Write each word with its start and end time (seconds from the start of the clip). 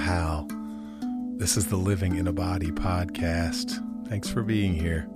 Hal. 0.00 0.48
This 1.36 1.58
is 1.58 1.66
the 1.66 1.76
Living 1.76 2.16
in 2.16 2.26
a 2.26 2.32
Body 2.32 2.70
podcast. 2.70 3.78
Thanks 4.08 4.30
for 4.30 4.42
being 4.42 4.72
here. 4.72 5.06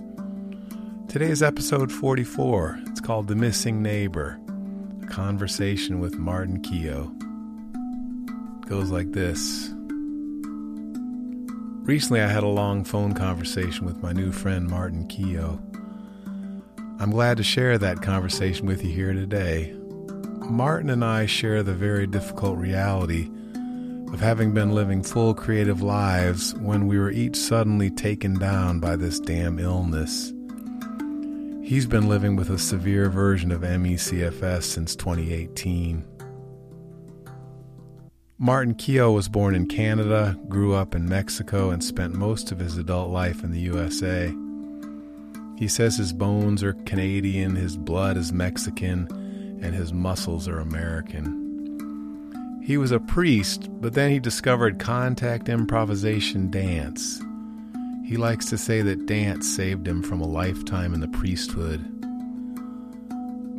Today 1.09 1.29
is 1.29 1.41
episode 1.41 1.91
44. 1.91 2.79
It's 2.85 3.01
called 3.01 3.27
The 3.27 3.35
Missing 3.35 3.81
Neighbor, 3.81 4.39
a 5.01 5.07
conversation 5.07 5.99
with 5.99 6.19
Martin 6.19 6.61
Keogh. 6.61 7.11
It 8.61 8.69
goes 8.69 8.91
like 8.91 9.11
this. 9.11 9.71
Recently, 11.87 12.21
I 12.21 12.27
had 12.27 12.43
a 12.43 12.47
long 12.47 12.83
phone 12.83 13.13
conversation 13.13 13.87
with 13.87 14.03
my 14.03 14.13
new 14.13 14.31
friend 14.31 14.67
Martin 14.67 15.07
Keogh. 15.07 15.59
I'm 16.99 17.09
glad 17.09 17.37
to 17.37 17.43
share 17.43 17.79
that 17.79 18.03
conversation 18.03 18.67
with 18.67 18.83
you 18.83 18.91
here 18.91 19.13
today. 19.13 19.75
Martin 20.47 20.91
and 20.91 21.03
I 21.03 21.25
share 21.25 21.63
the 21.63 21.73
very 21.73 22.05
difficult 22.05 22.59
reality 22.59 23.31
of 24.15 24.21
having 24.21 24.53
been 24.53 24.71
living 24.71 25.03
full 25.03 25.33
creative 25.33 25.81
lives 25.81 26.55
when 26.55 26.87
we 26.87 26.97
were 26.97 27.11
each 27.11 27.35
suddenly 27.35 27.89
taken 27.89 28.39
down 28.39 28.79
by 28.79 28.95
this 28.95 29.19
damn 29.19 29.59
illness. 29.59 30.31
He's 31.61 31.85
been 31.85 32.07
living 32.07 32.37
with 32.37 32.49
a 32.49 32.57
severe 32.57 33.09
version 33.09 33.51
of 33.51 33.61
ME/CFS 33.61 34.63
since 34.63 34.95
2018. 34.95 36.05
Martin 38.37 38.75
Keogh 38.75 39.11
was 39.11 39.27
born 39.27 39.53
in 39.53 39.67
Canada, 39.67 40.39
grew 40.47 40.73
up 40.73 40.95
in 40.95 41.09
Mexico, 41.09 41.71
and 41.71 41.83
spent 41.83 42.15
most 42.15 42.53
of 42.53 42.59
his 42.59 42.77
adult 42.77 43.11
life 43.11 43.43
in 43.43 43.51
the 43.51 43.59
USA. 43.59 44.33
He 45.57 45.67
says 45.67 45.97
his 45.97 46.13
bones 46.13 46.63
are 46.63 46.71
Canadian, 46.85 47.57
his 47.57 47.75
blood 47.75 48.15
is 48.15 48.31
Mexican, 48.31 49.09
and 49.61 49.75
his 49.75 49.91
muscles 49.91 50.47
are 50.47 50.59
American. 50.59 51.44
He 52.65 52.77
was 52.77 52.89
a 52.89 52.99
priest, 52.99 53.69
but 53.79 53.93
then 53.93 54.09
he 54.09 54.19
discovered 54.19 54.79
contact 54.79 55.49
improvisation 55.49 56.49
dance. 56.49 57.21
He 58.03 58.17
likes 58.17 58.47
to 58.47 58.57
say 58.57 58.81
that 58.81 59.05
dance 59.05 59.47
saved 59.47 59.87
him 59.87 60.01
from 60.01 60.19
a 60.19 60.27
lifetime 60.27 60.95
in 60.95 60.99
the 60.99 61.07
priesthood. 61.07 61.79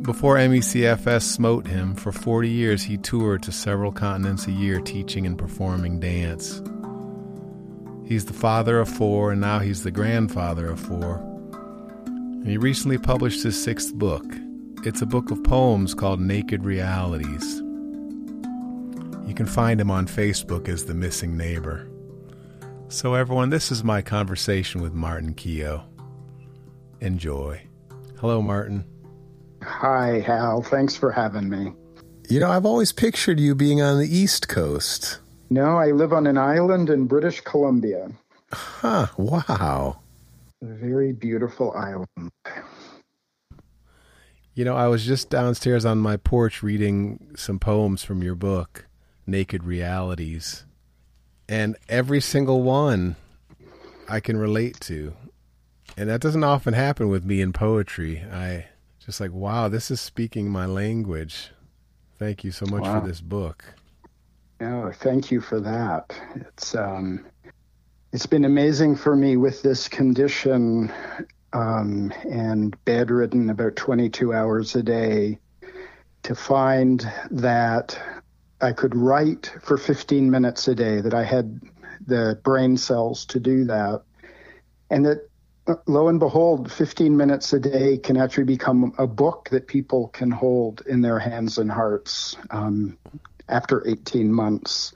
Before 0.03 0.35
MECFS 0.35 1.21
smote 1.21 1.67
him, 1.67 1.95
for 1.95 2.11
40 2.11 2.49
years 2.49 2.83
he 2.83 2.97
toured 2.97 3.43
to 3.43 3.51
several 3.53 3.93
continents 3.93 4.45
a 4.45 4.51
year 4.51 4.81
teaching 4.81 5.25
and 5.25 5.37
performing 5.37 6.01
dance. 6.01 6.61
He's 8.05 8.25
the 8.25 8.33
father 8.33 8.77
of 8.77 8.89
four, 8.89 9.31
and 9.31 9.39
now 9.39 9.59
he's 9.59 9.83
the 9.83 9.91
grandfather 9.91 10.69
of 10.69 10.81
four. 10.81 11.19
And 12.05 12.47
he 12.47 12.57
recently 12.57 12.97
published 12.97 13.41
his 13.41 13.61
sixth 13.61 13.93
book. 13.93 14.25
It's 14.83 15.01
a 15.01 15.05
book 15.05 15.31
of 15.31 15.45
poems 15.45 15.93
called 15.93 16.19
Naked 16.19 16.65
Realities. 16.65 17.63
You 19.27 19.33
can 19.33 19.45
find 19.45 19.79
him 19.79 19.91
on 19.91 20.07
Facebook 20.07 20.69
as 20.69 20.85
The 20.85 20.93
Missing 20.93 21.35
Neighbor. 21.35 21.89
So, 22.87 23.13
everyone, 23.13 23.49
this 23.49 23.73
is 23.73 23.83
my 23.83 24.01
conversation 24.01 24.81
with 24.81 24.93
Martin 24.93 25.33
Keogh. 25.33 25.83
Enjoy. 27.01 27.61
Hello, 28.21 28.41
Martin. 28.41 28.85
Hi, 29.61 30.21
Hal. 30.21 30.61
Thanks 30.61 30.95
for 30.95 31.11
having 31.11 31.49
me. 31.49 31.73
You 32.29 32.39
know, 32.39 32.49
I've 32.49 32.65
always 32.65 32.93
pictured 32.93 33.37
you 33.37 33.53
being 33.53 33.81
on 33.81 33.99
the 33.99 34.07
East 34.07 34.47
Coast. 34.47 35.19
No, 35.49 35.77
I 35.77 35.91
live 35.91 36.13
on 36.13 36.25
an 36.25 36.37
island 36.37 36.89
in 36.89 37.05
British 37.05 37.41
Columbia. 37.41 38.09
Huh, 38.53 39.07
wow. 39.17 39.99
A 40.61 40.65
very 40.65 41.11
beautiful 41.11 41.73
island. 41.73 42.31
You 44.53 44.63
know, 44.63 44.77
I 44.77 44.87
was 44.87 45.05
just 45.05 45.29
downstairs 45.29 45.83
on 45.83 45.97
my 45.97 46.15
porch 46.15 46.63
reading 46.63 47.33
some 47.35 47.59
poems 47.59 48.03
from 48.03 48.23
your 48.23 48.35
book 48.35 48.86
naked 49.27 49.63
realities. 49.63 50.65
And 51.47 51.75
every 51.87 52.21
single 52.21 52.63
one 52.63 53.15
I 54.09 54.19
can 54.19 54.37
relate 54.37 54.79
to. 54.81 55.13
And 55.95 56.09
that 56.09 56.21
doesn't 56.21 56.43
often 56.43 56.73
happen 56.73 57.09
with 57.09 57.23
me 57.25 57.41
in 57.41 57.53
poetry. 57.53 58.23
I 58.31 58.67
just 59.03 59.19
like, 59.19 59.31
wow, 59.31 59.67
this 59.67 59.91
is 59.91 60.01
speaking 60.01 60.49
my 60.49 60.65
language. 60.65 61.51
Thank 62.17 62.43
you 62.43 62.51
so 62.51 62.65
much 62.65 62.83
wow. 62.83 62.99
for 62.99 63.07
this 63.07 63.21
book. 63.21 63.63
Oh, 64.59 64.91
thank 64.91 65.29
you 65.29 65.39
for 65.39 65.59
that. 65.59 66.19
It's 66.35 66.73
um 66.75 67.25
it's 68.11 68.25
been 68.25 68.45
amazing 68.45 68.95
for 68.95 69.15
me 69.15 69.37
with 69.37 69.61
this 69.61 69.87
condition 69.87 70.91
um, 71.53 72.11
and 72.29 72.75
bedridden 72.85 73.49
about 73.49 73.75
22 73.75 74.33
hours 74.33 74.75
a 74.75 74.83
day 74.83 75.37
to 76.23 76.33
find 76.33 77.09
that 77.29 77.99
I 78.61 78.71
could 78.71 78.95
write 78.95 79.53
for 79.61 79.77
15 79.77 80.31
minutes 80.31 80.67
a 80.67 80.75
day, 80.75 81.01
that 81.01 81.13
I 81.13 81.23
had 81.23 81.61
the 82.05 82.39
brain 82.43 82.77
cells 82.77 83.25
to 83.27 83.39
do 83.39 83.65
that. 83.65 84.03
And 84.89 85.05
that 85.05 85.29
uh, 85.67 85.75
lo 85.85 86.07
and 86.07 86.19
behold, 86.19 86.71
15 86.71 87.15
minutes 87.17 87.51
a 87.53 87.59
day 87.59 87.97
can 87.97 88.17
actually 88.17 88.45
become 88.45 88.93
a 88.97 89.05
book 89.05 89.49
that 89.51 89.67
people 89.67 90.07
can 90.09 90.31
hold 90.31 90.81
in 90.87 91.01
their 91.01 91.19
hands 91.19 91.57
and 91.57 91.69
hearts 91.69 92.37
um, 92.51 92.97
after 93.49 93.85
18 93.87 94.31
months. 94.31 94.93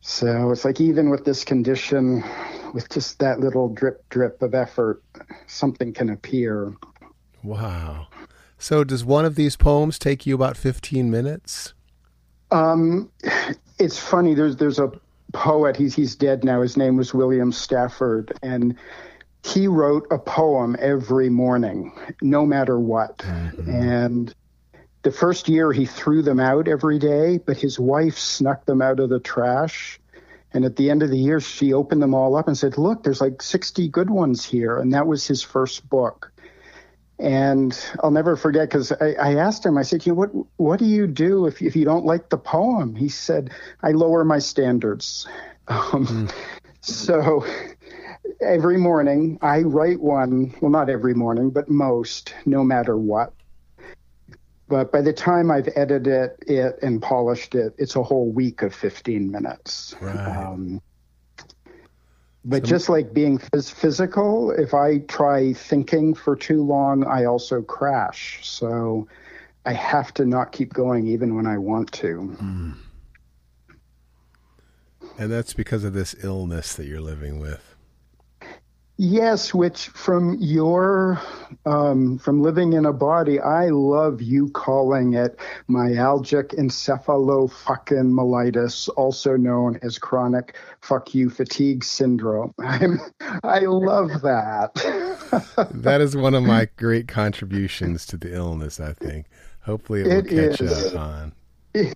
So 0.00 0.50
it's 0.50 0.64
like 0.64 0.80
even 0.80 1.10
with 1.10 1.24
this 1.26 1.44
condition, 1.44 2.24
with 2.72 2.88
just 2.88 3.18
that 3.18 3.40
little 3.40 3.68
drip 3.68 4.08
drip 4.08 4.40
of 4.40 4.54
effort, 4.54 5.02
something 5.46 5.92
can 5.92 6.08
appear. 6.08 6.74
Wow. 7.42 8.08
So 8.58 8.84
does 8.84 9.04
one 9.04 9.26
of 9.26 9.34
these 9.34 9.56
poems 9.56 9.98
take 9.98 10.26
you 10.26 10.34
about 10.34 10.56
15 10.56 11.10
minutes? 11.10 11.74
Um, 12.50 13.10
it's 13.78 13.98
funny. 13.98 14.34
There's 14.34 14.56
there's 14.56 14.78
a 14.78 14.92
poet. 15.32 15.76
He's 15.76 15.94
he's 15.94 16.16
dead 16.16 16.44
now. 16.44 16.62
His 16.62 16.76
name 16.76 16.96
was 16.96 17.12
William 17.14 17.52
Stafford, 17.52 18.36
and 18.42 18.76
he 19.44 19.68
wrote 19.68 20.06
a 20.10 20.18
poem 20.18 20.76
every 20.78 21.28
morning, 21.28 21.92
no 22.20 22.44
matter 22.44 22.78
what. 22.78 23.18
Mm-hmm. 23.18 23.70
And 23.70 24.34
the 25.02 25.12
first 25.12 25.48
year 25.48 25.72
he 25.72 25.86
threw 25.86 26.22
them 26.22 26.40
out 26.40 26.68
every 26.68 26.98
day, 26.98 27.38
but 27.38 27.56
his 27.56 27.78
wife 27.78 28.18
snuck 28.18 28.64
them 28.66 28.82
out 28.82 29.00
of 29.00 29.10
the 29.10 29.20
trash. 29.20 30.00
And 30.52 30.64
at 30.64 30.76
the 30.76 30.90
end 30.90 31.02
of 31.02 31.10
the 31.10 31.18
year, 31.18 31.40
she 31.40 31.72
opened 31.74 32.02
them 32.02 32.14
all 32.14 32.34
up 32.34 32.48
and 32.48 32.56
said, 32.56 32.78
Look, 32.78 33.02
there's 33.02 33.20
like 33.20 33.42
60 33.42 33.88
good 33.88 34.10
ones 34.10 34.44
here. 34.44 34.78
And 34.78 34.92
that 34.94 35.06
was 35.06 35.26
his 35.26 35.42
first 35.42 35.88
book. 35.88 36.32
And 37.18 37.78
I'll 38.02 38.12
never 38.12 38.36
forget 38.36 38.68
because 38.68 38.92
I, 38.92 39.14
I, 39.14 39.34
asked 39.34 39.66
him, 39.66 39.76
I 39.76 39.82
said, 39.82 40.06
you 40.06 40.12
know, 40.12 40.16
what, 40.16 40.30
what 40.56 40.78
do 40.78 40.84
you 40.84 41.08
do 41.08 41.46
if, 41.46 41.60
if 41.60 41.74
you 41.74 41.84
don't 41.84 42.04
like 42.04 42.28
the 42.28 42.38
poem? 42.38 42.94
He 42.94 43.08
said, 43.08 43.50
I 43.82 43.90
lower 43.90 44.24
my 44.24 44.38
standards. 44.38 45.26
Um, 45.70 46.06
mm. 46.06 46.32
So 46.80 47.44
every 48.40 48.78
morning 48.78 49.38
I 49.42 49.60
write 49.60 50.00
one, 50.00 50.54
well, 50.62 50.70
not 50.70 50.88
every 50.88 51.12
morning, 51.12 51.50
but 51.50 51.68
most, 51.68 52.34
no 52.46 52.64
matter 52.64 52.96
what. 52.96 53.34
But 54.68 54.92
by 54.92 55.00
the 55.00 55.12
time 55.12 55.50
I've 55.50 55.68
edited 55.76 56.32
it 56.46 56.78
and 56.82 57.02
polished 57.02 57.54
it, 57.54 57.74
it's 57.78 57.96
a 57.96 58.02
whole 58.02 58.30
week 58.30 58.62
of 58.62 58.74
15 58.74 59.30
minutes. 59.30 59.94
Right. 60.00 60.16
Um, 60.16 60.80
but 62.48 62.64
just 62.64 62.88
like 62.88 63.12
being 63.12 63.38
phys- 63.38 63.70
physical, 63.70 64.52
if 64.52 64.72
I 64.72 64.98
try 65.00 65.52
thinking 65.52 66.14
for 66.14 66.34
too 66.34 66.64
long, 66.64 67.04
I 67.04 67.26
also 67.26 67.60
crash. 67.60 68.40
So 68.42 69.06
I 69.66 69.74
have 69.74 70.14
to 70.14 70.24
not 70.24 70.50
keep 70.52 70.72
going 70.72 71.06
even 71.06 71.36
when 71.36 71.46
I 71.46 71.58
want 71.58 71.92
to. 71.92 72.36
Mm. 72.40 72.74
And 75.18 75.30
that's 75.30 75.52
because 75.52 75.84
of 75.84 75.92
this 75.92 76.16
illness 76.22 76.74
that 76.76 76.86
you're 76.86 77.02
living 77.02 77.38
with. 77.38 77.67
Yes, 79.00 79.54
which 79.54 79.90
from 79.90 80.36
your 80.40 81.22
um, 81.64 82.18
from 82.18 82.42
living 82.42 82.72
in 82.72 82.84
a 82.84 82.92
body, 82.92 83.38
I 83.38 83.68
love 83.68 84.20
you 84.20 84.50
calling 84.50 85.14
it 85.14 85.38
myalgic 85.70 86.48
encephalomyelitis, 86.58 88.88
also 88.96 89.36
known 89.36 89.78
as 89.82 89.98
chronic 89.98 90.56
fuck 90.80 91.14
you 91.14 91.30
fatigue 91.30 91.84
syndrome. 91.84 92.52
I'm, 92.58 92.98
I 93.44 93.60
love 93.60 94.20
that. 94.22 94.74
that 95.70 96.00
is 96.00 96.16
one 96.16 96.34
of 96.34 96.42
my 96.42 96.66
great 96.76 97.06
contributions 97.06 98.04
to 98.06 98.16
the 98.16 98.34
illness. 98.34 98.80
I 98.80 98.94
think. 98.94 99.26
Hopefully, 99.60 100.00
it 100.00 100.08
will 100.08 100.26
it 100.26 100.50
catch 100.50 100.60
is. 100.60 100.92
up 100.92 100.98
on. 100.98 101.32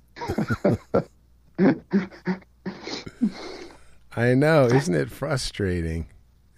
I 4.14 4.34
know, 4.34 4.66
isn't 4.66 4.94
it 4.94 5.10
frustrating? 5.10 6.06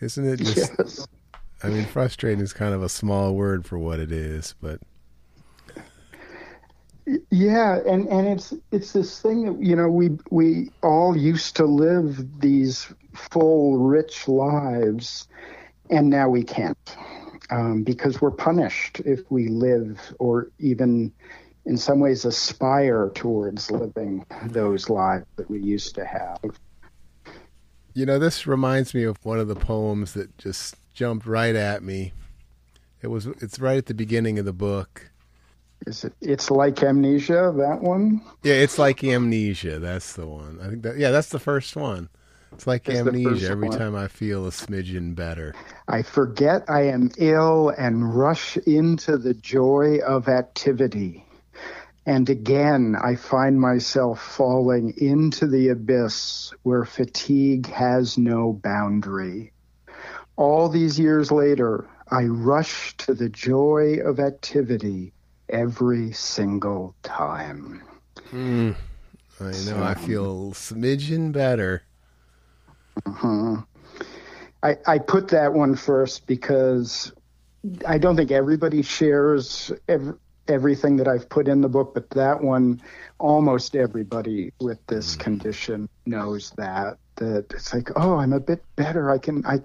Isn't 0.04 0.26
it 0.26 0.36
just? 0.36 0.72
Yes. 0.78 1.08
I 1.62 1.68
mean, 1.68 1.86
frustrating 1.86 2.40
is 2.44 2.52
kind 2.52 2.74
of 2.74 2.82
a 2.82 2.90
small 2.90 3.34
word 3.34 3.64
for 3.64 3.78
what 3.78 3.98
it 3.98 4.12
is, 4.12 4.54
but. 4.60 4.80
Yeah, 7.30 7.80
and, 7.86 8.06
and 8.08 8.26
it's 8.28 8.54
it's 8.70 8.92
this 8.92 9.20
thing 9.20 9.44
that 9.44 9.62
you 9.62 9.76
know 9.76 9.88
we 9.88 10.10
we 10.30 10.70
all 10.82 11.16
used 11.16 11.56
to 11.56 11.64
live 11.64 12.40
these 12.40 12.92
full, 13.14 13.78
rich 13.78 14.28
lives, 14.28 15.28
and 15.90 16.08
now 16.10 16.28
we 16.28 16.44
can't 16.44 16.96
um, 17.50 17.82
because 17.82 18.20
we're 18.20 18.30
punished 18.30 19.00
if 19.00 19.20
we 19.30 19.48
live 19.48 20.00
or 20.18 20.50
even 20.58 21.12
in 21.66 21.76
some 21.76 22.00
ways 22.00 22.24
aspire 22.24 23.10
towards 23.14 23.70
living 23.70 24.24
those 24.44 24.90
lives 24.90 25.26
that 25.36 25.50
we 25.50 25.60
used 25.60 25.94
to 25.94 26.04
have. 26.04 26.38
You 27.94 28.04
know, 28.06 28.18
this 28.18 28.46
reminds 28.46 28.92
me 28.92 29.04
of 29.04 29.24
one 29.24 29.38
of 29.38 29.46
the 29.48 29.54
poems 29.54 30.14
that 30.14 30.36
just 30.36 30.76
jumped 30.94 31.26
right 31.26 31.54
at 31.54 31.82
me. 31.82 32.12
It 33.02 33.06
was 33.08 33.26
it's 33.26 33.58
right 33.60 33.78
at 33.78 33.86
the 33.86 33.94
beginning 33.94 34.38
of 34.38 34.44
the 34.44 34.52
book. 34.52 35.10
Is 35.86 36.04
it 36.04 36.14
it's 36.20 36.50
like 36.50 36.82
amnesia, 36.82 37.52
that 37.56 37.80
one? 37.82 38.20
Yeah, 38.42 38.54
it's 38.54 38.78
like 38.78 39.04
amnesia, 39.04 39.78
that's 39.78 40.14
the 40.14 40.26
one. 40.26 40.58
I 40.62 40.68
think 40.70 40.82
that 40.82 40.96
yeah, 40.98 41.10
that's 41.10 41.28
the 41.28 41.38
first 41.38 41.76
one. 41.76 42.08
It's 42.52 42.66
like 42.66 42.88
It's 42.88 42.98
amnesia 43.00 43.48
every 43.50 43.68
one. 43.68 43.78
time 43.78 43.94
I 43.94 44.08
feel 44.08 44.46
a 44.46 44.50
smidgen 44.50 45.14
better. 45.14 45.54
I 45.88 46.02
forget 46.02 46.64
I 46.68 46.82
am 46.82 47.10
ill 47.18 47.70
and 47.76 48.14
rush 48.16 48.56
into 48.58 49.18
the 49.18 49.34
joy 49.34 49.98
of 50.06 50.28
activity. 50.28 51.24
And 52.06 52.28
again, 52.28 52.96
I 53.02 53.16
find 53.16 53.58
myself 53.58 54.22
falling 54.22 54.94
into 54.98 55.46
the 55.46 55.68
abyss 55.68 56.52
where 56.62 56.84
fatigue 56.84 57.66
has 57.68 58.18
no 58.18 58.52
boundary. 58.52 59.52
All 60.36 60.68
these 60.68 60.98
years 60.98 61.32
later, 61.32 61.88
I 62.10 62.24
rush 62.24 62.96
to 62.98 63.14
the 63.14 63.30
joy 63.30 64.00
of 64.04 64.20
activity 64.20 65.12
every 65.48 66.12
single 66.12 66.94
time. 67.02 67.82
Mm, 68.32 68.74
I 69.40 69.50
know, 69.64 69.82
I 69.82 69.94
feel 69.94 70.52
smidgen 70.52 71.32
better. 71.32 71.84
Uh-huh. 73.06 73.62
I, 74.62 74.76
I 74.86 74.98
put 74.98 75.28
that 75.28 75.52
one 75.54 75.74
first 75.74 76.26
because 76.26 77.12
I 77.86 77.98
don't 77.98 78.16
think 78.16 78.30
everybody 78.30 78.82
shares 78.82 79.72
ev- 79.88 80.18
everything 80.48 80.96
that 80.96 81.08
I've 81.08 81.28
put 81.28 81.48
in 81.48 81.60
the 81.60 81.68
book, 81.68 81.94
but 81.94 82.10
that 82.10 82.42
one, 82.42 82.80
almost 83.18 83.76
everybody 83.76 84.52
with 84.60 84.84
this 84.86 85.16
condition 85.16 85.88
knows 86.06 86.50
that. 86.56 86.98
That 87.16 87.46
it's 87.52 87.72
like, 87.72 87.90
oh, 87.96 88.16
I'm 88.16 88.32
a 88.32 88.40
bit 88.40 88.64
better. 88.76 89.10
I 89.10 89.18
can, 89.18 89.44
I, 89.46 89.60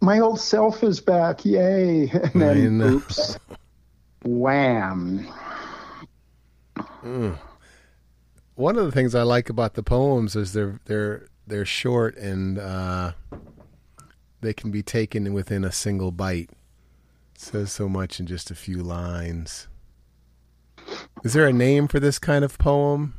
my 0.00 0.20
old 0.20 0.40
self 0.40 0.82
is 0.82 1.00
back, 1.00 1.44
yay! 1.44 2.10
And 2.34 2.42
then, 2.42 2.80
oops, 2.80 3.38
wham. 4.24 5.26
Mm. 7.02 7.38
One 8.54 8.76
of 8.76 8.84
the 8.84 8.92
things 8.92 9.14
I 9.14 9.22
like 9.22 9.48
about 9.48 9.74
the 9.74 9.82
poems 9.82 10.34
is 10.34 10.52
they're 10.52 10.80
they're 10.86 11.28
they're 11.46 11.64
short 11.64 12.16
and 12.16 12.58
uh, 12.58 13.12
they 14.40 14.52
can 14.52 14.70
be 14.70 14.82
taken 14.82 15.32
within 15.32 15.64
a 15.64 15.72
single 15.72 16.10
bite. 16.10 16.50
It 17.34 17.40
says 17.40 17.72
so 17.72 17.88
much 17.88 18.18
in 18.18 18.26
just 18.26 18.50
a 18.50 18.54
few 18.54 18.82
lines. 18.82 19.68
Is 21.24 21.32
there 21.32 21.46
a 21.46 21.52
name 21.52 21.88
for 21.88 22.00
this 22.00 22.18
kind 22.18 22.44
of 22.44 22.58
poem? 22.58 23.14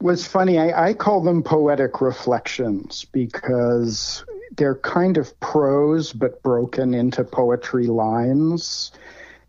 was 0.00 0.26
funny. 0.26 0.58
I, 0.58 0.90
I 0.90 0.94
call 0.94 1.20
them 1.20 1.42
poetic 1.42 2.00
reflections 2.00 3.04
because 3.04 4.24
they're 4.56 4.76
kind 4.76 5.16
of 5.16 5.38
prose 5.40 6.12
but 6.12 6.42
broken 6.42 6.94
into 6.94 7.24
poetry 7.24 7.86
lines. 7.86 8.92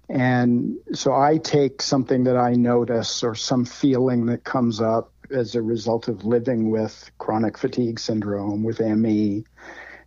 And 0.10 0.78
so 0.94 1.13
I 1.13 1.38
take 1.38 1.81
something 1.81 2.24
that 2.24 2.38
I 2.38 2.54
notice 2.54 3.24
or 3.24 3.36
some 3.36 3.63
feeling 3.63 4.25
that 4.25 4.44
comes 4.44 4.81
up 4.81 5.12
as 5.30 5.54
a 5.54 5.62
result 5.62 6.07
of 6.07 6.25
living 6.25 6.72
with 6.72 7.12
chronic 7.19 7.57
fatigue 7.57 8.00
syndrome, 8.00 8.63
with 8.63 8.80
ME, 8.80 9.44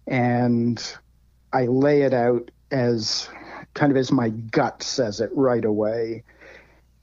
and 0.08 0.96
I 1.52 1.66
lay 1.66 2.02
it 2.02 2.12
out 2.12 2.50
as 2.72 3.28
kind 3.74 3.92
of 3.92 3.96
as 3.96 4.10
my 4.10 4.30
gut 4.30 4.82
says 4.82 5.20
it 5.20 5.30
right 5.32 5.64
away. 5.64 6.24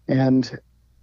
And 0.09 0.59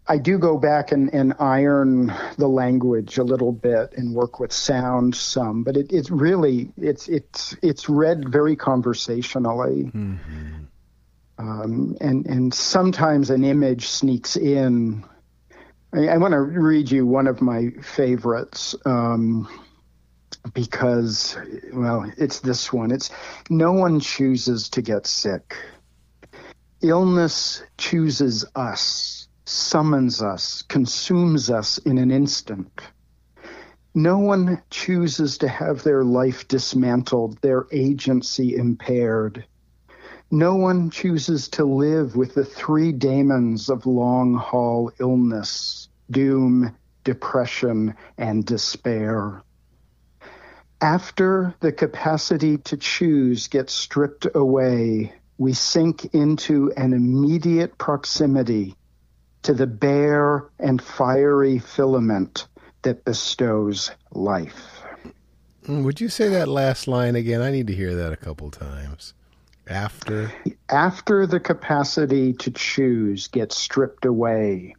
I 0.08 0.18
do 0.18 0.38
go 0.38 0.58
back 0.58 0.92
and, 0.92 1.12
and 1.14 1.34
iron 1.38 2.12
the 2.38 2.48
language 2.48 3.18
a 3.18 3.24
little 3.24 3.52
bit 3.52 3.94
and 3.96 4.14
work 4.14 4.38
with 4.38 4.52
sound 4.52 5.14
some, 5.14 5.62
but 5.62 5.76
it, 5.76 5.92
it's 5.92 6.10
really 6.10 6.72
it's 6.76 7.08
it's 7.08 7.56
it's 7.62 7.88
read 7.88 8.28
very 8.28 8.56
conversationally, 8.56 9.90
um, 11.38 11.96
and 12.00 12.26
and 12.26 12.52
sometimes 12.52 13.30
an 13.30 13.44
image 13.44 13.88
sneaks 13.88 14.36
in. 14.36 15.04
I, 15.92 16.08
I 16.08 16.16
want 16.18 16.32
to 16.32 16.40
read 16.40 16.90
you 16.90 17.06
one 17.06 17.28
of 17.28 17.40
my 17.40 17.70
favorites 17.82 18.74
um, 18.84 19.48
because, 20.52 21.36
well, 21.72 22.10
it's 22.16 22.40
this 22.40 22.72
one. 22.72 22.90
It's 22.90 23.10
no 23.50 23.72
one 23.72 24.00
chooses 24.00 24.68
to 24.70 24.82
get 24.82 25.06
sick. 25.06 25.56
Illness 26.88 27.64
chooses 27.76 28.44
us 28.54 29.26
summons 29.46 30.22
us, 30.22 30.62
consumes 30.62 31.50
us 31.50 31.78
in 31.78 31.98
an 31.98 32.10
instant. 32.10 32.80
No 33.94 34.18
one 34.18 34.62
chooses 34.70 35.38
to 35.38 35.48
have 35.48 35.82
their 35.82 36.04
life 36.04 36.46
dismantled, 36.48 37.40
their 37.40 37.66
agency 37.72 38.56
impaired. 38.56 39.44
No 40.30 40.56
one 40.56 40.90
chooses 40.90 41.48
to 41.48 41.64
live 41.64 42.16
with 42.16 42.34
the 42.34 42.44
three 42.44 42.92
daemons 42.92 43.70
of 43.70 43.86
long 43.86 44.34
haul 44.34 44.90
illness, 44.98 45.88
doom, 46.10 46.76
depression, 47.04 47.94
and 48.18 48.44
despair. 48.44 49.42
After 50.80 51.54
the 51.60 51.72
capacity 51.72 52.58
to 52.58 52.76
choose 52.76 53.46
gets 53.48 53.72
stripped 53.72 54.26
away, 54.34 55.14
we 55.38 55.52
sink 55.52 56.14
into 56.14 56.72
an 56.76 56.92
immediate 56.92 57.76
proximity 57.78 58.74
to 59.42 59.54
the 59.54 59.66
bare 59.66 60.48
and 60.58 60.80
fiery 60.80 61.58
filament 61.58 62.48
that 62.82 63.04
bestows 63.04 63.90
life. 64.12 64.82
Mm, 65.66 65.84
Would 65.84 66.00
you 66.00 66.08
say 66.08 66.28
that 66.28 66.48
last 66.48 66.88
line 66.88 67.16
again? 67.16 67.42
I 67.42 67.50
need 67.50 67.66
to 67.66 67.74
hear 67.74 67.94
that 67.94 68.12
a 68.12 68.16
couple 68.16 68.50
times. 68.50 69.14
After 69.68 70.32
After 70.68 71.26
the 71.26 71.40
capacity 71.40 72.32
to 72.34 72.50
choose 72.52 73.26
gets 73.26 73.56
stripped 73.56 74.04
away, 74.04 74.76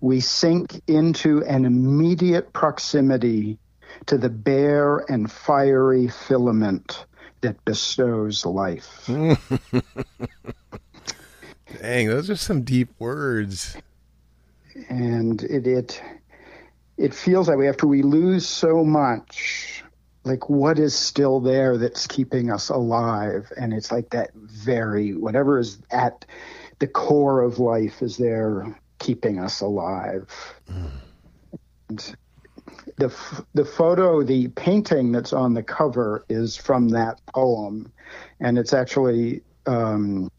we 0.00 0.20
sink 0.20 0.80
into 0.86 1.44
an 1.44 1.66
immediate 1.66 2.52
proximity 2.54 3.58
to 4.06 4.16
the 4.16 4.30
bare 4.30 4.98
and 5.10 5.30
fiery 5.30 6.08
filament 6.08 7.04
that 7.46 7.64
bestows 7.64 8.44
life. 8.44 9.04
Dang, 11.80 12.08
those 12.08 12.28
are 12.28 12.36
some 12.36 12.62
deep 12.62 12.88
words. 12.98 13.76
and 14.88 15.42
it 15.44 15.66
it 15.66 16.02
it 16.96 17.14
feels 17.14 17.46
that 17.46 17.56
way 17.56 17.68
after 17.68 17.86
we 17.86 18.02
lose 18.02 18.46
so 18.46 18.84
much 18.84 19.84
like 20.24 20.50
what 20.50 20.78
is 20.78 20.94
still 20.94 21.40
there 21.40 21.78
that's 21.78 22.06
keeping 22.06 22.50
us 22.50 22.68
alive 22.68 23.50
and 23.56 23.72
it's 23.72 23.90
like 23.90 24.10
that 24.10 24.30
very 24.34 25.14
whatever 25.14 25.58
is 25.58 25.78
at 25.90 26.26
the 26.78 26.86
core 26.86 27.40
of 27.42 27.58
life 27.58 28.02
is 28.02 28.18
there 28.18 28.78
keeping 28.98 29.38
us 29.38 29.60
alive 29.62 30.28
hmm. 30.68 30.86
and 31.88 32.16
the 32.96 33.06
f- 33.06 33.44
the 33.54 33.64
photo 33.64 34.22
the 34.22 34.48
painting 34.48 35.12
that's 35.12 35.32
on 35.32 35.54
the 35.54 35.62
cover 35.62 36.24
is 36.28 36.56
from 36.56 36.88
that 36.90 37.20
poem. 37.26 37.92
And 38.40 38.58
it's 38.58 38.72
actually 38.72 39.42
um, 39.66 40.30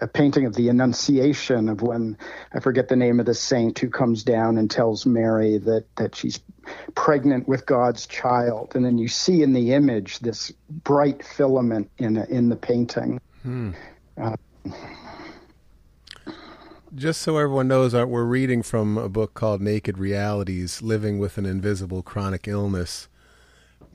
a 0.00 0.06
painting 0.06 0.46
of 0.46 0.54
the 0.54 0.68
Annunciation 0.68 1.68
of 1.68 1.82
when 1.82 2.18
I 2.52 2.60
forget 2.60 2.88
the 2.88 2.96
name 2.96 3.20
of 3.20 3.26
the 3.26 3.34
saint 3.34 3.78
who 3.78 3.88
comes 3.88 4.24
down 4.24 4.58
and 4.58 4.70
tells 4.70 5.06
Mary 5.06 5.58
that 5.58 5.84
that 5.96 6.14
she's 6.14 6.40
pregnant 6.94 7.46
with 7.46 7.66
God's 7.66 8.06
child, 8.06 8.72
and 8.74 8.84
then 8.84 8.98
you 8.98 9.08
see 9.08 9.42
in 9.42 9.52
the 9.52 9.72
image 9.72 10.18
this 10.20 10.52
bright 10.68 11.24
filament 11.24 11.90
in 11.98 12.16
in 12.16 12.48
the 12.48 12.56
painting. 12.56 13.20
Just 16.94 17.22
so 17.22 17.38
everyone 17.38 17.66
knows, 17.66 17.92
uh, 17.92 18.06
we're 18.06 18.22
reading 18.22 18.62
from 18.62 18.96
a 18.96 19.08
book 19.08 19.34
called 19.34 19.60
Naked 19.60 19.98
Realities 19.98 20.80
Living 20.80 21.18
with 21.18 21.38
an 21.38 21.44
Invisible 21.44 22.04
Chronic 22.04 22.46
Illness. 22.46 23.08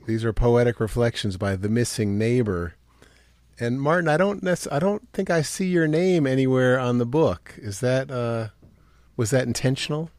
These 0.06 0.22
are 0.22 0.34
poetic 0.34 0.78
reflections 0.78 1.38
by 1.38 1.56
The 1.56 1.70
Missing 1.70 2.18
Neighbor. 2.18 2.74
And 3.58 3.80
Martin, 3.80 4.06
I 4.06 4.18
don't 4.18 4.46
I 4.70 4.78
don't 4.78 5.08
think 5.14 5.30
I 5.30 5.40
see 5.40 5.68
your 5.68 5.86
name 5.86 6.26
anywhere 6.26 6.78
on 6.78 6.98
the 6.98 7.06
book. 7.06 7.54
Is 7.56 7.80
that 7.80 8.10
uh 8.10 8.48
was 9.16 9.30
that 9.30 9.46
intentional? 9.46 10.10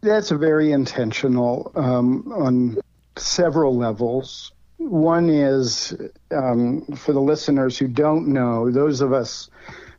That's 0.00 0.32
a 0.32 0.36
very 0.36 0.72
intentional 0.72 1.70
um, 1.76 2.32
on 2.32 2.78
several 3.16 3.76
levels. 3.76 4.50
One 4.78 5.30
is 5.30 5.94
um, 6.32 6.82
for 6.96 7.12
the 7.12 7.20
listeners 7.20 7.78
who 7.78 7.86
don't 7.86 8.26
know, 8.26 8.72
those 8.72 9.00
of 9.00 9.12
us 9.12 9.48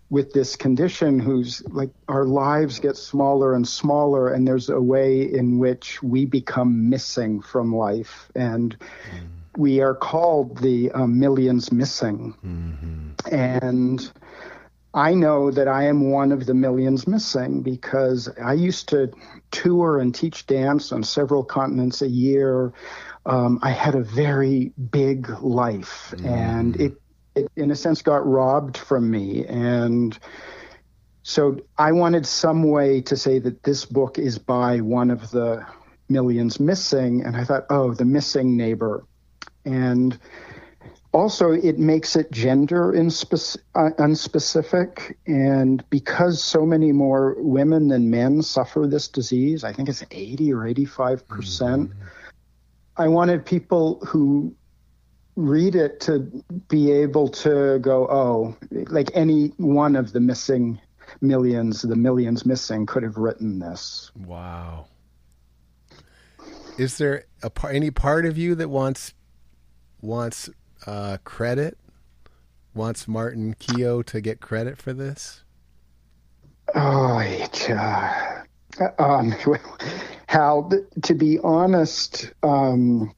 with 0.10 0.34
this 0.34 0.56
condition 0.56 1.20
whose 1.20 1.64
like 1.70 1.90
our 2.08 2.26
lives 2.26 2.80
get 2.80 2.96
smaller 2.98 3.56
and 3.56 3.68
smaller 3.68 4.32
and 4.32 4.48
there's 4.48 4.70
a 4.70 4.82
way 4.82 5.22
in 5.22 5.58
which 5.58 6.02
we 6.04 6.26
become 6.26 6.90
missing 6.90 7.42
from 7.42 7.76
life 7.76 8.32
and 8.36 8.78
we 9.58 9.82
are 9.82 9.96
called 9.96 10.58
the 10.60 10.92
um, 10.92 11.20
millions 11.20 11.72
missing 11.72 12.36
and 13.32 14.12
I 14.94 15.16
know 15.16 15.50
that 15.50 15.68
I 15.68 15.86
am 15.86 16.12
one 16.12 16.32
of 16.32 16.46
the 16.46 16.54
millions 16.54 17.08
missing 17.08 17.64
because 17.64 18.30
I 18.42 18.54
used 18.54 18.90
to 18.90 19.12
tour 19.50 20.00
and 20.00 20.14
teach 20.14 20.46
dance 20.46 20.92
on 20.92 21.04
several 21.04 21.44
continents 21.44 22.04
a 22.04 22.08
year. 22.08 22.74
Um, 23.26 23.60
I 23.64 23.72
had 23.72 23.96
a 23.96 24.04
very 24.04 24.72
big 24.92 25.30
life, 25.42 26.14
mm. 26.18 26.26
and 26.26 26.80
it, 26.80 27.02
it, 27.36 27.52
in 27.56 27.72
a 27.72 27.76
sense, 27.76 28.02
got 28.02 28.26
robbed 28.28 28.78
from 28.78 29.10
me. 29.10 29.46
And 29.46 30.18
so 31.24 31.60
I 31.78 31.92
wanted 31.92 32.26
some 32.26 32.64
way 32.64 33.02
to 33.02 33.18
say 33.18 33.40
that 33.40 33.64
this 33.64 33.86
book 33.86 34.20
is 34.20 34.38
by 34.38 34.82
one 34.82 35.10
of 35.10 35.32
the 35.32 35.66
millions 36.10 36.60
missing. 36.60 37.24
And 37.24 37.36
I 37.36 37.44
thought, 37.44 37.66
oh, 37.70 37.94
the 37.94 38.06
missing 38.06 38.58
neighbor. 38.58 39.06
And 39.66 40.18
also, 41.14 41.52
it 41.52 41.78
makes 41.78 42.16
it 42.16 42.32
gender 42.32 42.92
unspec- 42.92 43.58
uh, 43.76 43.92
unspecific. 44.00 45.16
And 45.28 45.88
because 45.90 46.44
so 46.44 46.66
many 46.66 46.92
more 46.92 47.36
women 47.38 47.88
than 47.88 48.10
men 48.10 48.42
suffer 48.42 48.88
this 48.88 49.08
disease, 49.08 49.64
I 49.64 49.74
think 49.74 49.90
it's 49.90 50.04
80 50.12 50.54
or 50.54 50.66
85 50.66 51.28
percent. 51.28 51.90
Mm-hmm. 51.90 52.08
I 52.98 53.08
wanted 53.08 53.46
people 53.46 54.00
who 54.06 54.56
read 55.36 55.76
it 55.76 56.00
to 56.02 56.20
be 56.68 56.92
able 56.92 57.28
to 57.28 57.80
go, 57.80 58.08
oh, 58.10 58.56
like 58.88 59.10
any 59.14 59.48
one 59.58 59.96
of 59.96 60.14
the 60.14 60.20
missing 60.20 60.80
millions, 61.22 61.82
the 61.82 61.96
millions 61.96 62.46
missing, 62.46 62.86
could 62.86 63.04
have 63.04 63.18
written 63.18 63.60
this. 63.60 64.12
Wow. 64.16 64.88
Is 66.78 66.98
there 66.98 67.26
a, 67.42 67.52
any 67.70 67.92
part 67.92 68.26
of 68.26 68.38
you 68.38 68.56
that 68.56 68.70
wants 68.70 69.14
wants 70.02 70.50
uh, 70.86 71.18
credit? 71.24 71.78
Wants 72.74 73.08
Martin 73.08 73.54
Keogh 73.60 74.02
to 74.04 74.20
get 74.20 74.42
credit 74.42 74.80
for 74.80 74.94
this? 74.94 75.44
Oh, 76.74 77.20
it, 77.20 77.70
uh, 77.70 78.44
um, 78.98 79.36
Hal, 80.28 80.72
to 81.04 81.14
be 81.14 81.38
honest, 81.44 82.32
um, 82.42 83.14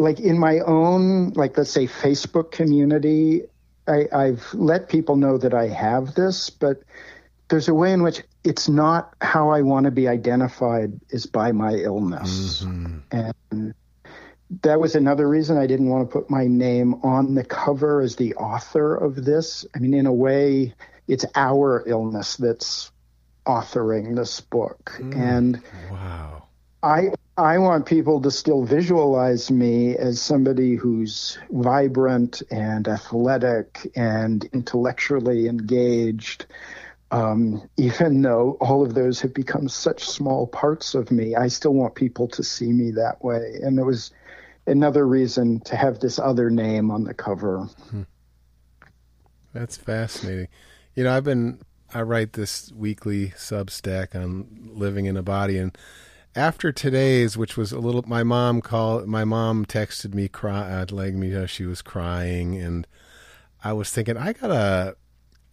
like 0.00 0.18
in 0.18 0.38
my 0.38 0.60
own, 0.60 1.30
like 1.34 1.56
let's 1.56 1.70
say 1.70 1.86
Facebook 1.86 2.50
community, 2.50 3.42
I, 3.86 4.06
I've 4.12 4.52
let 4.54 4.88
people 4.88 5.16
know 5.16 5.38
that 5.38 5.54
I 5.54 5.68
have 5.68 6.14
this, 6.14 6.50
but 6.50 6.82
there's 7.48 7.68
a 7.68 7.74
way 7.74 7.92
in 7.92 8.02
which 8.02 8.22
it's 8.44 8.68
not 8.68 9.14
how 9.20 9.50
I 9.50 9.62
want 9.62 9.84
to 9.84 9.90
be 9.90 10.08
identified 10.08 10.98
is 11.10 11.26
by 11.26 11.52
my 11.52 11.74
illness. 11.74 12.62
Mm-hmm. 12.62 12.98
And 13.50 13.74
that 14.62 14.80
was 14.80 14.94
another 14.94 15.28
reason 15.28 15.58
I 15.58 15.66
didn't 15.66 15.88
want 15.88 16.08
to 16.08 16.12
put 16.12 16.30
my 16.30 16.46
name 16.46 16.94
on 17.02 17.34
the 17.34 17.44
cover 17.44 18.00
as 18.00 18.16
the 18.16 18.34
author 18.36 18.94
of 18.94 19.24
this. 19.24 19.66
I 19.74 19.78
mean, 19.78 19.94
in 19.94 20.06
a 20.06 20.12
way, 20.12 20.74
it's 21.06 21.26
our 21.34 21.84
illness 21.86 22.36
that's 22.36 22.90
authoring 23.46 24.16
this 24.16 24.40
book. 24.40 24.92
Mm. 24.98 25.16
And 25.16 25.62
wow. 25.90 26.44
I 26.82 27.10
I 27.36 27.58
want 27.58 27.86
people 27.86 28.20
to 28.22 28.30
still 28.30 28.64
visualize 28.64 29.50
me 29.50 29.96
as 29.96 30.20
somebody 30.20 30.74
who's 30.74 31.38
vibrant 31.50 32.42
and 32.50 32.86
athletic 32.86 33.90
and 33.96 34.44
intellectually 34.52 35.46
engaged. 35.46 36.46
Um, 37.12 37.68
even 37.76 38.22
though 38.22 38.56
all 38.60 38.84
of 38.84 38.94
those 38.94 39.20
have 39.20 39.34
become 39.34 39.68
such 39.68 40.08
small 40.08 40.46
parts 40.46 40.94
of 40.94 41.10
me, 41.10 41.34
I 41.34 41.48
still 41.48 41.74
want 41.74 41.96
people 41.96 42.28
to 42.28 42.44
see 42.44 42.72
me 42.72 42.92
that 42.92 43.24
way. 43.24 43.58
And 43.62 43.78
it 43.78 43.84
was 43.84 44.12
another 44.66 45.06
reason 45.06 45.60
to 45.60 45.76
have 45.76 45.98
this 45.98 46.18
other 46.18 46.50
name 46.50 46.90
on 46.90 47.04
the 47.04 47.14
cover. 47.14 47.62
Hmm. 47.90 48.02
That's 49.52 49.76
fascinating. 49.76 50.48
You 50.94 51.04
know, 51.04 51.16
I've 51.16 51.24
been 51.24 51.60
I 51.92 52.02
write 52.02 52.34
this 52.34 52.70
weekly 52.72 53.30
Substack 53.30 54.14
on 54.14 54.46
living 54.74 55.06
in 55.06 55.16
a 55.16 55.22
body, 55.22 55.58
and 55.58 55.76
after 56.34 56.70
today's, 56.70 57.36
which 57.36 57.56
was 57.56 57.72
a 57.72 57.78
little, 57.78 58.04
my 58.06 58.22
mom 58.22 58.60
called, 58.60 59.06
my 59.06 59.24
mom 59.24 59.64
texted 59.64 60.14
me, 60.14 60.28
cry, 60.28 60.70
uh, 60.70 60.86
letting 60.90 61.18
me 61.18 61.28
know 61.28 61.46
she 61.46 61.64
was 61.64 61.82
crying, 61.82 62.56
and 62.56 62.86
I 63.64 63.72
was 63.72 63.90
thinking, 63.90 64.16
I 64.16 64.32
gotta, 64.32 64.96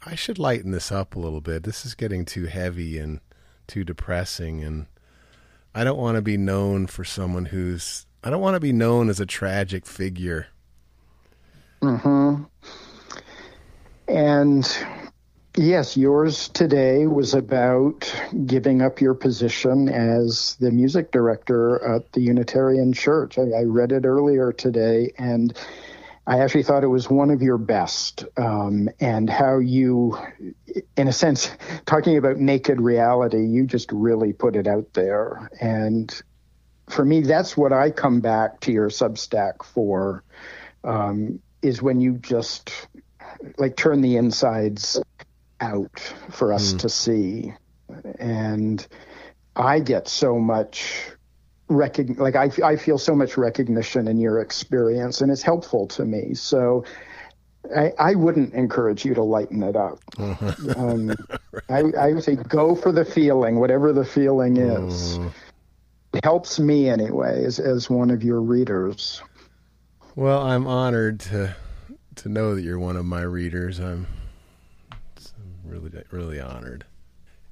I 0.05 0.15
should 0.15 0.37
lighten 0.37 0.71
this 0.71 0.91
up 0.91 1.15
a 1.15 1.19
little 1.19 1.41
bit. 1.41 1.63
This 1.63 1.85
is 1.85 1.95
getting 1.95 2.25
too 2.25 2.45
heavy 2.45 2.99
and 2.99 3.19
too 3.65 3.83
depressing, 3.83 4.63
and 4.63 4.87
I 5.73 5.83
don't 5.83 5.97
want 5.97 6.15
to 6.15 6.21
be 6.21 6.37
known 6.37 6.87
for 6.87 7.03
someone 7.03 7.45
who's, 7.45 8.05
I 8.23 8.29
don't 8.29 8.41
want 8.41 8.55
to 8.55 8.59
be 8.59 8.73
known 8.73 9.09
as 9.09 9.19
a 9.19 9.25
tragic 9.25 9.85
figure. 9.85 10.47
Hmm. 11.81 12.43
And 14.07 14.65
Yes, 15.59 15.97
yours 15.97 16.49
today 16.49 17.07
was 17.07 17.33
about 17.33 18.13
giving 18.45 18.83
up 18.83 19.01
your 19.01 19.15
position 19.15 19.89
as 19.89 20.55
the 20.59 20.69
music 20.69 21.09
director 21.09 21.83
at 21.83 22.11
the 22.11 22.21
Unitarian 22.21 22.93
Church. 22.93 23.39
I, 23.39 23.41
I 23.41 23.63
read 23.63 23.91
it 23.91 24.05
earlier 24.05 24.51
today, 24.51 25.13
and 25.17 25.57
I 26.27 26.41
actually 26.41 26.61
thought 26.61 26.83
it 26.83 26.89
was 26.89 27.09
one 27.09 27.31
of 27.31 27.41
your 27.41 27.57
best, 27.57 28.23
um, 28.37 28.87
and 28.99 29.31
how 29.31 29.57
you, 29.57 30.15
in 30.95 31.07
a 31.07 31.11
sense, 31.13 31.49
talking 31.87 32.17
about 32.17 32.37
naked 32.37 32.79
reality, 32.79 33.43
you 33.43 33.65
just 33.65 33.91
really 33.91 34.33
put 34.33 34.55
it 34.55 34.67
out 34.67 34.93
there. 34.93 35.49
And 35.59 36.13
for 36.87 37.03
me, 37.03 37.21
that's 37.21 37.57
what 37.57 37.73
I 37.73 37.89
come 37.89 38.21
back 38.21 38.59
to 38.59 38.71
your 38.71 38.89
Substack 38.89 39.65
for, 39.65 40.23
um, 40.83 41.39
is 41.63 41.81
when 41.81 41.99
you 41.99 42.19
just 42.19 42.87
like 43.57 43.75
turn 43.75 44.01
the 44.01 44.17
insides 44.17 45.01
out 45.59 45.99
for 46.31 46.53
us 46.53 46.73
mm. 46.73 46.79
to 46.79 46.89
see. 46.89 47.53
And 48.19 48.85
I 49.55 49.79
get 49.79 50.07
so 50.07 50.39
much 50.39 51.11
recognition, 51.69 52.23
like 52.23 52.35
I, 52.35 52.49
I 52.63 52.75
feel 52.75 52.97
so 52.97 53.15
much 53.15 53.37
recognition 53.37 54.07
in 54.07 54.19
your 54.19 54.39
experience, 54.39 55.21
and 55.21 55.31
it's 55.31 55.41
helpful 55.41 55.87
to 55.87 56.05
me. 56.05 56.33
So 56.33 56.85
I, 57.75 57.91
I 57.99 58.15
wouldn't 58.15 58.53
encourage 58.53 59.05
you 59.05 59.13
to 59.15 59.23
lighten 59.23 59.63
it 59.63 59.75
up. 59.75 59.99
um, 60.77 61.15
I, 61.69 61.83
I, 61.99 62.13
would 62.13 62.23
say 62.23 62.35
go 62.35 62.75
for 62.75 62.91
the 62.91 63.05
feeling, 63.05 63.59
whatever 63.59 63.93
the 63.93 64.05
feeling 64.05 64.57
is. 64.57 65.17
Mm. 65.17 65.31
It 66.13 66.23
helps 66.23 66.59
me 66.59 66.89
anyway, 66.89 67.43
as, 67.43 67.59
as 67.59 67.89
one 67.89 68.09
of 68.09 68.23
your 68.23 68.41
readers. 68.41 69.21
Well, 70.15 70.41
I'm 70.41 70.65
honored 70.65 71.19
to 71.21 71.55
to 72.15 72.29
know 72.29 72.55
that 72.55 72.63
you're 72.63 72.79
one 72.79 72.95
of 72.95 73.05
my 73.05 73.21
readers. 73.21 73.79
I'm 73.79 74.07
really 75.69 75.91
really 76.11 76.39
honored. 76.39 76.85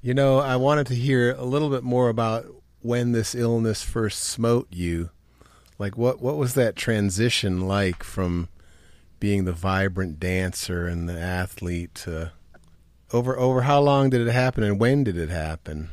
You 0.00 0.14
know, 0.14 0.38
I 0.38 0.56
wanted 0.56 0.86
to 0.88 0.94
hear 0.94 1.32
a 1.32 1.44
little 1.44 1.70
bit 1.70 1.82
more 1.82 2.08
about 2.08 2.46
when 2.80 3.12
this 3.12 3.34
illness 3.34 3.82
first 3.82 4.22
smote 4.22 4.68
you. 4.70 5.10
Like 5.78 5.96
what 5.98 6.20
what 6.20 6.36
was 6.36 6.54
that 6.54 6.76
transition 6.76 7.66
like 7.66 8.02
from 8.02 8.48
being 9.18 9.44
the 9.44 9.52
vibrant 9.52 10.20
dancer 10.20 10.86
and 10.86 11.08
the 11.08 11.18
athlete 11.18 11.94
to 11.94 12.32
over 13.12 13.38
over 13.38 13.62
how 13.62 13.80
long 13.80 14.10
did 14.10 14.26
it 14.26 14.32
happen 14.32 14.62
and 14.62 14.80
when 14.80 15.04
did 15.04 15.16
it 15.18 15.30
happen? 15.30 15.90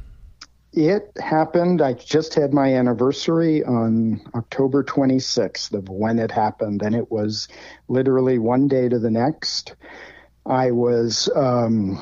It 0.73 1.11
happened. 1.19 1.83
I 1.83 1.93
just 1.93 2.33
had 2.33 2.51
my 2.51 2.73
anniversary 2.73 3.63
on 3.63 4.21
October 4.33 4.83
26th 4.83 5.71
of 5.73 5.87
when 5.87 6.17
it 6.17 6.31
happened, 6.31 6.81
and 6.81 6.95
it 6.95 7.11
was 7.11 7.47
literally 7.89 8.39
one 8.39 8.67
day 8.67 8.89
to 8.89 8.97
the 8.97 9.11
next. 9.11 9.75
I 10.45 10.71
was 10.71 11.29
um, 11.35 12.01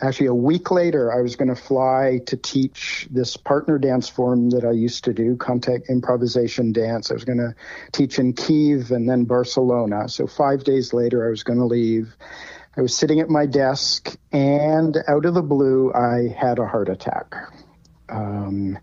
actually 0.00 0.26
a 0.26 0.34
week 0.34 0.70
later, 0.70 1.12
I 1.12 1.20
was 1.20 1.36
going 1.36 1.48
to 1.48 1.60
fly 1.60 2.20
to 2.26 2.36
teach 2.36 3.08
this 3.10 3.36
partner 3.36 3.78
dance 3.78 4.08
form 4.08 4.50
that 4.50 4.64
I 4.64 4.72
used 4.72 5.04
to 5.04 5.12
do, 5.12 5.36
contact 5.36 5.88
improvisation 5.88 6.72
dance. 6.72 7.10
I 7.10 7.14
was 7.14 7.24
going 7.24 7.38
to 7.38 7.54
teach 7.92 8.18
in 8.18 8.32
Kiev 8.32 8.90
and 8.90 9.08
then 9.08 9.24
Barcelona. 9.24 10.08
So 10.08 10.26
five 10.26 10.64
days 10.64 10.92
later, 10.92 11.26
I 11.26 11.30
was 11.30 11.42
going 11.42 11.58
to 11.58 11.66
leave. 11.66 12.16
I 12.76 12.82
was 12.82 12.94
sitting 12.94 13.20
at 13.20 13.30
my 13.30 13.46
desk, 13.46 14.16
and 14.32 14.98
out 15.08 15.24
of 15.24 15.32
the 15.32 15.42
blue, 15.42 15.92
I 15.94 16.28
had 16.28 16.58
a 16.58 16.66
heart 16.66 16.90
attack. 16.90 17.34
Um, 18.10 18.78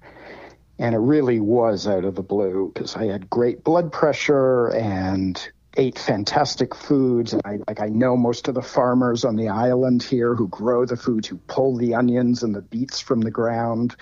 and 0.80 0.96
it 0.96 1.00
really 1.00 1.40
was 1.40 1.88
out 1.88 2.04
of 2.04 2.16
the 2.16 2.24
blue 2.24 2.72
because 2.74 2.96
I 2.96 3.06
had 3.06 3.30
great 3.30 3.64
blood 3.64 3.92
pressure 3.92 4.70
and 4.70 5.40
ate 5.76 5.98
fantastic 5.98 6.76
foods 6.76 7.34
and 7.34 7.42
I 7.46 7.60
like 7.68 7.82
I 7.82 7.88
know 7.88 8.16
most 8.16 8.48
of 8.48 8.56
the 8.56 8.62
farmers 8.62 9.26
on 9.26 9.36
the 9.36 9.50
island 9.50 10.04
here 10.04 10.36
who 10.36 10.48
grow 10.48 10.86
the 10.86 10.98
foods 10.98 11.28
who 11.28 11.38
pull 11.38 11.78
the 11.78 11.96
onions 11.96 12.44
and 12.44 12.54
the 12.54 12.62
beets 12.62 13.00
from 13.00 13.22
the 13.22 13.32
ground. 13.32 13.96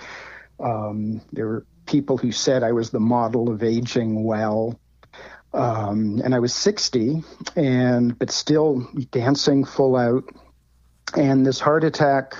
Um, 0.60 1.22
there 1.32 1.46
were 1.46 1.66
people 1.86 2.18
who 2.18 2.30
said 2.30 2.62
I 2.62 2.72
was 2.72 2.90
the 2.90 3.00
model 3.00 3.50
of 3.50 3.62
aging 3.62 4.22
well. 4.24 4.78
Um, 5.54 6.22
and 6.24 6.34
I 6.34 6.38
was 6.38 6.54
60 6.54 7.22
and 7.56 8.18
but 8.18 8.30
still 8.30 8.88
dancing 9.10 9.64
full 9.64 9.96
out. 9.96 10.24
And 11.16 11.44
this 11.44 11.60
heart 11.60 11.84
attack 11.84 12.34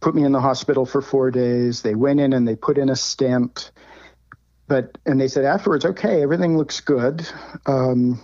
put 0.00 0.14
me 0.14 0.24
in 0.24 0.32
the 0.32 0.40
hospital 0.40 0.86
for 0.86 1.02
4 1.02 1.30
days. 1.30 1.82
They 1.82 1.94
went 1.94 2.20
in 2.20 2.32
and 2.32 2.46
they 2.46 2.56
put 2.56 2.78
in 2.78 2.88
a 2.88 2.96
stent. 2.96 3.70
But 4.66 4.98
and 5.06 5.18
they 5.18 5.28
said 5.28 5.46
afterwards 5.46 5.86
okay 5.86 6.22
everything 6.22 6.58
looks 6.58 6.80
good. 6.80 7.26
Um, 7.64 8.20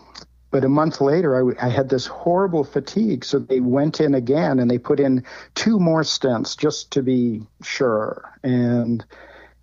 But 0.54 0.62
a 0.62 0.68
month 0.68 1.00
later, 1.00 1.34
I, 1.34 1.66
I 1.66 1.68
had 1.68 1.88
this 1.88 2.06
horrible 2.06 2.62
fatigue. 2.62 3.24
So 3.24 3.40
they 3.40 3.58
went 3.58 4.00
in 4.00 4.14
again 4.14 4.60
and 4.60 4.70
they 4.70 4.78
put 4.78 5.00
in 5.00 5.24
two 5.56 5.80
more 5.80 6.02
stents 6.02 6.56
just 6.56 6.92
to 6.92 7.02
be 7.02 7.42
sure. 7.64 8.38
And 8.44 9.04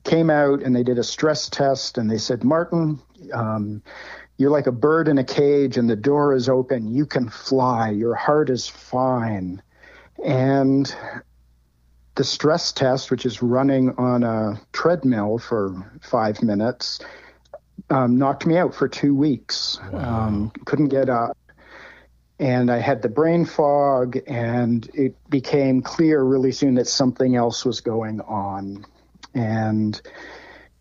came 0.04 0.30
out 0.30 0.62
and 0.62 0.76
they 0.76 0.84
did 0.84 1.00
a 1.00 1.04
stress 1.06 1.48
test 1.48 1.98
and 1.98 2.12
they 2.12 2.18
said, 2.18 2.44
Martin, 2.44 3.00
um, 3.34 3.82
you're 4.36 4.52
like 4.52 4.68
a 4.68 4.74
bird 4.74 5.08
in 5.08 5.18
a 5.18 5.24
cage 5.24 5.78
and 5.78 5.90
the 5.90 5.96
door 5.96 6.34
is 6.34 6.50
open. 6.50 6.94
You 6.94 7.06
can 7.06 7.30
fly. 7.30 7.92
Your 7.92 8.16
heart 8.16 8.50
is 8.50 8.68
fine. 8.68 9.62
And 10.26 10.94
the 12.16 12.26
stress 12.26 12.74
test, 12.74 13.12
which 13.12 13.26
is 13.26 13.42
running 13.42 13.96
on 13.98 14.24
a 14.24 14.60
treadmill 14.74 15.38
for 15.38 15.90
five 16.02 16.44
minutes, 16.44 17.00
um, 17.92 18.18
knocked 18.18 18.46
me 18.46 18.58
out 18.58 18.74
for 18.74 18.88
two 18.88 19.14
weeks. 19.14 19.80
Wow. 19.92 20.28
Um, 20.28 20.52
couldn't 20.66 20.90
get 20.90 21.10
up. 21.10 21.38
And 22.40 22.72
I 22.72 22.80
had 22.80 23.04
the 23.04 23.10
brain 23.10 23.46
fog, 23.46 24.18
and 24.26 24.90
it 24.96 25.16
became 25.30 25.84
clear 25.84 26.24
really 26.24 26.52
soon 26.52 26.76
that 26.76 26.88
something 26.88 27.36
else 27.36 27.64
was 27.64 27.82
going 27.82 28.20
on. 28.22 28.86
And 29.36 30.02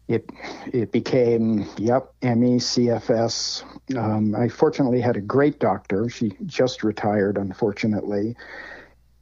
it 0.09 0.29
it 0.73 0.91
became 0.91 1.69
yep 1.77 2.15
ME 2.23 2.57
CFS. 2.57 3.63
Um, 3.97 4.35
I 4.35 4.49
fortunately 4.49 5.01
had 5.01 5.17
a 5.17 5.21
great 5.21 5.61
doctor. 5.61 6.09
She 6.09 6.33
just 6.47 6.83
retired, 6.83 7.37
unfortunately. 7.37 8.37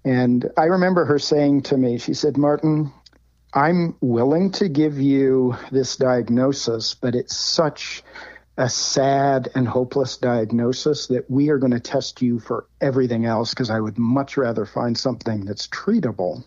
And 0.05 0.49
I 0.57 0.65
remember 0.65 1.05
her 1.05 1.19
saying 1.19 1.63
to 1.63 1.77
me, 1.77 1.99
she 1.99 2.15
said, 2.15 2.39
Martin, 2.39 2.93
I'm 3.55 3.97
willing 4.01 4.53
to 4.53 4.69
give 4.69 4.99
you 4.99 5.57
this 5.71 5.97
diagnosis, 5.97 6.95
but 6.95 7.15
it's 7.15 7.37
such 7.37 8.03
a 8.59 8.69
sad 8.69 9.49
and 9.55 9.67
hopeless 9.67 10.17
diagnosis 10.17 11.07
that 11.07 11.31
we 11.31 11.49
are 11.49 11.59
going 11.59 11.73
to 11.73 11.81
test 11.81 12.21
you 12.21 12.41
for 12.41 12.67
everything 12.81 13.25
else 13.25 13.51
because 13.51 13.71
I 13.71 13.81
would 13.81 13.99
much 13.99 14.37
rather 14.37 14.67
find 14.67 14.99
something 14.99 15.45
that's 15.45 15.69
treatable. 15.69 16.45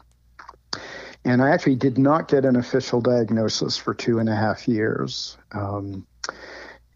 And 1.24 1.42
I 1.42 1.52
actually 1.52 1.78
did 1.78 1.98
not 1.98 2.28
get 2.28 2.46
an 2.46 2.56
official 2.56 3.00
diagnosis 3.00 3.78
for 3.78 3.94
two 3.94 4.20
and 4.20 4.28
a 4.28 4.36
half 4.36 4.68
years. 4.68 5.38
Um, 5.54 6.06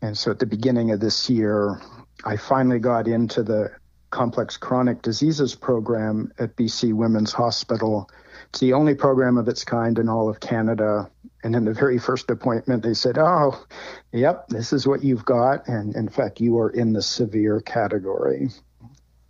and 0.02 0.18
so 0.18 0.32
at 0.32 0.40
the 0.40 0.46
beginning 0.46 0.92
of 0.92 1.00
this 1.00 1.30
year, 1.30 1.80
I 2.26 2.36
finally 2.38 2.80
got 2.80 3.08
into 3.08 3.42
the 3.42 3.72
complex 4.10 4.58
chronic 4.58 5.02
diseases 5.02 5.56
program 5.56 6.32
at 6.40 6.56
BC 6.56 6.94
Women's 6.94 7.34
Hospital. 7.34 8.10
It's 8.50 8.60
the 8.60 8.74
only 8.74 8.96
program 8.96 9.38
of 9.38 9.48
its 9.48 9.64
kind 9.64 9.98
in 10.00 10.10
all 10.10 10.30
of 10.30 10.40
Canada. 10.40 11.10
And 11.44 11.56
in 11.56 11.66
the 11.66 11.74
very 11.74 12.00
first 12.00 12.30
appointment, 12.30 12.84
they 12.84 12.94
said, 12.94 13.18
Oh, 13.18 13.64
yep, 14.12 14.48
this 14.48 14.74
is 14.74 14.88
what 14.88 15.04
you've 15.04 15.26
got. 15.26 15.68
And 15.68 15.96
in 15.96 16.10
fact, 16.10 16.40
you 16.40 16.58
are 16.60 16.70
in 16.70 16.94
the 16.94 17.02
severe 17.02 17.62
category. 17.62 18.50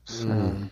So, 0.05 0.25
mm 0.25 0.69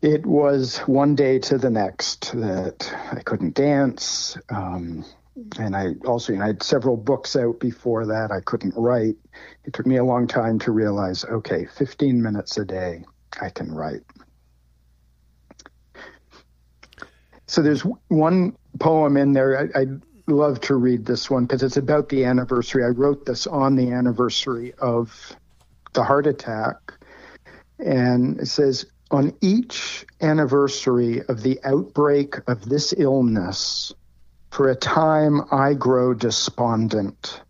it 0.00 0.24
was 0.24 0.78
one 0.78 1.14
day 1.14 1.38
to 1.40 1.58
the 1.58 1.70
next 1.70 2.32
that 2.32 2.94
I 3.12 3.20
couldn't 3.20 3.54
dance. 3.54 4.36
Um, 4.48 5.04
and 5.58 5.74
I 5.74 5.94
also, 6.04 6.32
you 6.32 6.38
know, 6.38 6.44
I 6.44 6.48
had 6.48 6.62
several 6.62 6.96
books 6.96 7.36
out 7.36 7.58
before 7.60 8.06
that. 8.06 8.30
I 8.30 8.40
couldn't 8.40 8.74
write. 8.76 9.16
It 9.64 9.72
took 9.72 9.86
me 9.86 9.96
a 9.96 10.04
long 10.04 10.26
time 10.26 10.58
to 10.60 10.72
realize, 10.72 11.24
okay, 11.24 11.66
15 11.76 12.22
minutes 12.22 12.56
a 12.58 12.64
day, 12.64 13.04
I 13.40 13.50
can 13.50 13.72
write. 13.72 14.02
So 17.48 17.62
there's 17.62 17.82
one 18.08 18.56
poem 18.78 19.16
in 19.16 19.32
there. 19.32 19.70
I, 19.74 19.84
would 19.84 20.02
love 20.28 20.60
to 20.60 20.76
read 20.76 21.06
this 21.06 21.30
one 21.30 21.46
because 21.46 21.62
it's 21.62 21.78
about 21.78 22.10
the 22.10 22.26
anniversary. 22.26 22.84
I 22.84 22.88
wrote 22.88 23.24
this 23.24 23.46
on 23.46 23.74
the 23.74 23.90
anniversary 23.92 24.74
of 24.78 25.34
the 25.94 26.04
heart 26.04 26.26
attack. 26.26 26.92
And 27.78 28.38
it 28.40 28.46
says, 28.46 28.84
on 29.10 29.34
each 29.40 30.04
anniversary 30.20 31.22
of 31.22 31.42
the 31.42 31.58
outbreak 31.64 32.34
of 32.46 32.68
this 32.68 32.92
illness, 32.96 33.94
for 34.50 34.68
a 34.68 34.76
time 34.76 35.40
I 35.50 35.72
grow 35.72 36.12
despondent. 36.12 37.40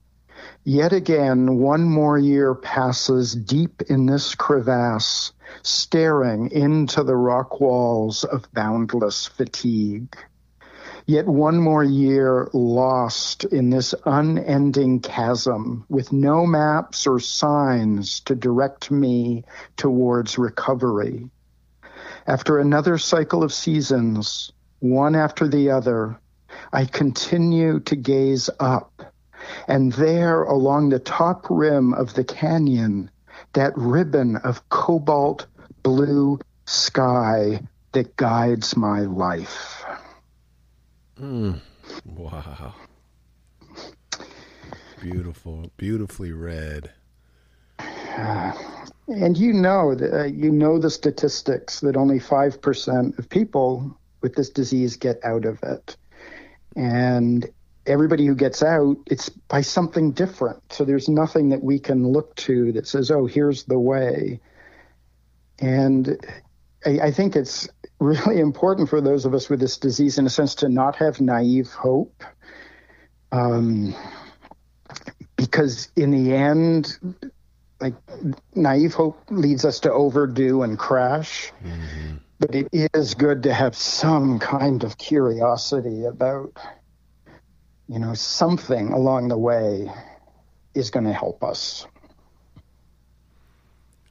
Yet 0.69 0.93
again, 0.93 1.57
one 1.61 1.85
more 1.85 2.19
year 2.19 2.55
passes 2.55 3.33
deep 3.33 3.81
in 3.89 4.05
this 4.05 4.35
crevasse, 4.35 5.33
staring 5.63 6.51
into 6.51 7.03
the 7.05 7.17
rock 7.17 7.59
walls 7.59 8.23
of 8.25 8.53
boundless 8.53 9.25
fatigue. 9.25 10.15
Yet 11.07 11.27
one 11.27 11.59
more 11.59 11.83
year 11.83 12.51
lost 12.53 13.45
in 13.45 13.71
this 13.71 13.95
unending 14.05 15.01
chasm 15.01 15.87
with 15.89 16.13
no 16.13 16.45
maps 16.45 17.07
or 17.07 17.19
signs 17.19 18.21
to 18.27 18.35
direct 18.35 18.91
me 18.91 19.45
towards 19.79 20.37
recovery. 20.37 21.31
After 22.27 22.59
another 22.59 22.99
cycle 22.99 23.43
of 23.43 23.55
seasons, 23.55 24.53
one 24.81 25.15
after 25.15 25.49
the 25.49 25.71
other, 25.71 26.21
I 26.71 26.85
continue 26.85 27.81
to 27.81 27.97
gaze 27.97 28.51
up. 28.61 29.15
And 29.67 29.93
there, 29.95 30.43
along 30.43 30.91
the 30.91 30.99
top 30.99 31.47
rim 31.49 31.95
of 31.95 32.15
the 32.15 32.25
canyon, 32.25 33.11
that 33.53 33.73
ribbon 33.77 34.37
of 34.37 34.69
cobalt 34.69 35.47
blue 35.83 36.39
sky 36.67 37.61
that 37.93 38.17
guides 38.17 38.77
my 38.77 39.01
life. 39.01 39.85
Mm. 41.21 41.61
Wow. 42.05 42.75
Beautiful, 45.01 45.71
beautifully 45.77 46.33
read. 46.33 46.91
Uh, 47.79 48.53
and 49.09 49.37
you 49.37 49.53
know 49.53 49.95
that 49.95 50.13
uh, 50.13 50.25
you 50.25 50.51
know 50.51 50.79
the 50.79 50.91
statistics 50.91 51.81
that 51.81 51.97
only 51.97 52.19
five 52.19 52.61
percent 52.61 53.19
of 53.19 53.29
people 53.29 53.97
with 54.21 54.35
this 54.35 54.51
disease 54.51 54.97
get 54.97 55.25
out 55.25 55.45
of 55.45 55.63
it, 55.63 55.97
and 56.77 57.49
everybody 57.89 58.27
who 58.27 58.35
gets 58.35 58.63
out, 58.63 58.97
it's 59.07 59.29
by 59.29 59.61
something 59.61 60.13
different. 60.13 60.63
So 60.73 60.85
there's 60.85 61.09
nothing 61.09 61.49
that 61.51 61.63
we 61.63 61.79
can 61.79 62.07
look 62.07 62.35
to 62.37 62.73
that 62.73 62.87
says, 62.87 63.11
"Oh, 63.11 63.27
here's 63.27 63.65
the 63.65 63.79
way." 63.79 64.41
And 65.59 66.17
I, 66.87 67.01
I 67.01 67.11
think 67.11 67.37
it's 67.37 67.69
really 67.99 68.41
important 68.49 68.89
for 68.89 69.01
those 69.01 69.25
of 69.25 69.35
us 69.35 69.49
with 69.49 69.61
this 69.61 69.79
disease, 69.79 70.19
in 70.19 70.27
a 70.27 70.31
sense, 70.31 70.55
to 70.57 70.69
not 70.69 70.97
have 70.97 71.21
naive 71.21 71.71
hope. 71.71 72.23
Um, 73.31 73.95
because 75.37 75.91
in 75.97 76.11
the 76.11 76.35
end, 76.35 76.99
like 77.81 77.95
naive 78.55 78.95
hope 78.95 79.21
leads 79.31 79.65
us 79.65 79.81
to 79.81 79.93
overdo 79.93 80.63
and 80.63 80.79
crash. 80.79 81.53
Mm-hmm. 81.65 82.17
But 82.41 82.55
it 82.55 82.69
is 82.95 83.15
good 83.15 83.43
to 83.45 83.55
have 83.55 83.75
some 83.75 84.39
kind 84.39 84.85
of 84.85 84.97
curiosity 84.97 86.05
about, 86.05 86.57
you 87.89 87.99
know, 87.99 88.15
something 88.15 88.93
along 88.93 89.29
the 89.29 89.39
way 89.39 89.91
is 90.75 90.91
going 90.91 91.07
to 91.07 91.13
help 91.13 91.43
us. 91.43 91.87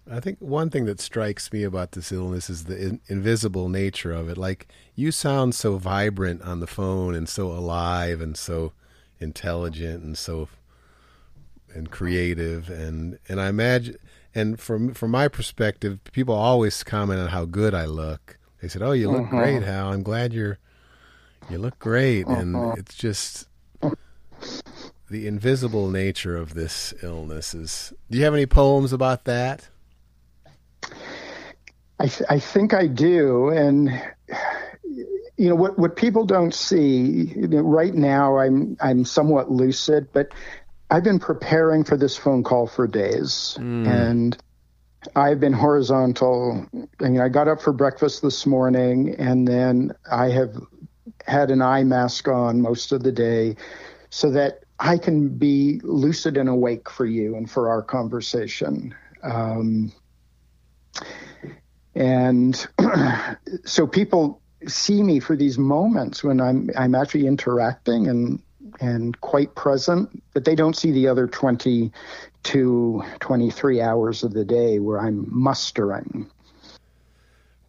I 0.10 0.20
think 0.20 0.40
one 0.40 0.70
thing 0.70 0.86
that 0.86 1.02
strikes 1.02 1.52
me 1.52 1.64
about 1.64 1.92
this 1.92 2.12
illness 2.12 2.50
is 2.50 2.64
the 2.64 2.78
in- 2.78 3.02
invisible 3.08 3.68
nature 3.68 4.14
of 4.14 4.30
it. 4.30 4.38
Like 4.38 4.68
you 4.96 5.12
sound 5.12 5.54
so 5.54 5.78
vibrant 5.78 6.42
on 6.44 6.62
the 6.62 6.68
phone 6.68 7.14
and 7.14 7.28
so 7.28 7.52
alive 7.52 8.22
and 8.22 8.38
so 8.38 8.72
intelligent 9.20 10.04
and 10.04 10.18
so 10.18 10.48
and 11.74 11.92
creative 11.92 12.70
and 12.70 13.20
and 13.28 13.42
I 13.42 13.50
imagine 13.50 13.98
and 14.34 14.60
from 14.60 14.94
from 14.94 15.12
my 15.12 15.28
perspective, 15.28 16.00
people 16.14 16.36
always 16.36 16.84
comment 16.84 17.20
on 17.20 17.30
how 17.30 17.46
good 17.46 17.74
I 17.74 17.86
look. 17.86 18.38
They 18.62 18.68
said, 18.68 18.82
"Oh, 18.82 18.92
you 18.92 19.10
look 19.10 19.24
uh-huh. 19.24 19.38
great, 19.38 19.64
Hal. 19.64 19.92
I'm 19.92 20.04
glad 20.04 20.32
you're 20.32 20.60
you 21.50 21.58
look 21.58 21.80
great." 21.80 22.28
Uh-huh. 22.28 22.40
And 22.40 22.78
it's 22.78 22.96
just 22.96 23.48
the 25.10 25.28
invisible 25.28 25.90
nature 25.90 26.36
of 26.36 26.54
this 26.54 26.94
illness 27.02 27.54
is. 27.54 27.94
Do 28.10 28.18
you 28.18 28.24
have 28.26 28.34
any 28.34 28.46
poems 28.46 28.94
about 28.94 29.26
that? 29.26 29.68
I 32.00 32.08
th- 32.08 32.30
I 32.30 32.40
think 32.40 32.74
I 32.74 32.88
do, 32.88 33.50
and 33.50 33.90
you 35.38 35.50
know 35.50 35.56
what 35.56 35.80
what 35.80 35.96
people 35.96 36.26
don't 36.26 36.54
see 36.54 37.34
you 37.36 37.48
know, 37.48 37.62
right 37.62 37.94
now. 37.94 38.38
I'm 38.38 38.78
I'm 38.80 39.06
somewhat 39.06 39.52
lucid, 39.52 40.10
but 40.14 40.30
I've 40.92 41.04
been 41.04 41.20
preparing 41.20 41.84
for 41.84 41.98
this 41.98 42.16
phone 42.16 42.44
call 42.44 42.68
for 42.68 42.88
days, 42.88 43.58
mm. 43.60 43.88
and 43.88 44.38
I've 45.16 45.40
been 45.40 45.54
horizontal. 45.54 46.68
I 47.02 47.10
mean, 47.10 47.22
I 47.22 47.30
got 47.30 47.48
up 47.48 47.62
for 47.62 47.74
breakfast 47.74 48.22
this 48.22 48.46
morning, 48.46 49.16
and 49.18 49.48
then 49.48 49.94
I 50.12 50.30
have 50.30 50.56
had 51.26 51.50
an 51.50 51.62
eye 51.62 51.84
mask 51.84 52.28
on 52.28 52.62
most 52.62 52.92
of 52.92 53.02
the 53.02 53.12
day, 53.12 53.56
so 54.12 54.30
that 54.32 54.64
I 54.80 54.98
can 54.98 55.30
be 55.30 55.80
lucid 55.84 56.38
and 56.38 56.50
awake 56.50 56.90
for 56.90 57.06
you 57.06 57.36
and 57.36 57.50
for 57.50 57.70
our 57.70 57.82
conversation. 57.82 58.94
Um, 59.24 59.92
and 61.96 62.68
so 63.66 63.88
people 63.88 64.42
see 64.68 65.02
me 65.04 65.20
for 65.20 65.36
these 65.36 65.58
moments 65.58 66.24
when 66.24 66.40
I'm 66.40 66.70
I'm 66.78 66.96
actually 66.96 67.28
interacting 67.28 68.08
and 68.08 68.42
and 68.80 69.20
quite 69.22 69.56
present, 69.56 70.22
but 70.34 70.46
they 70.46 70.54
don't 70.54 70.76
see 70.76 70.92
the 70.92 71.08
other 71.08 71.26
22 71.26 71.92
to 72.44 73.04
23 73.20 73.82
hours 73.82 74.24
of 74.24 74.34
the 74.34 74.46
day 74.46 74.80
where 74.80 75.00
I'm 75.00 75.26
mustering. 75.30 76.30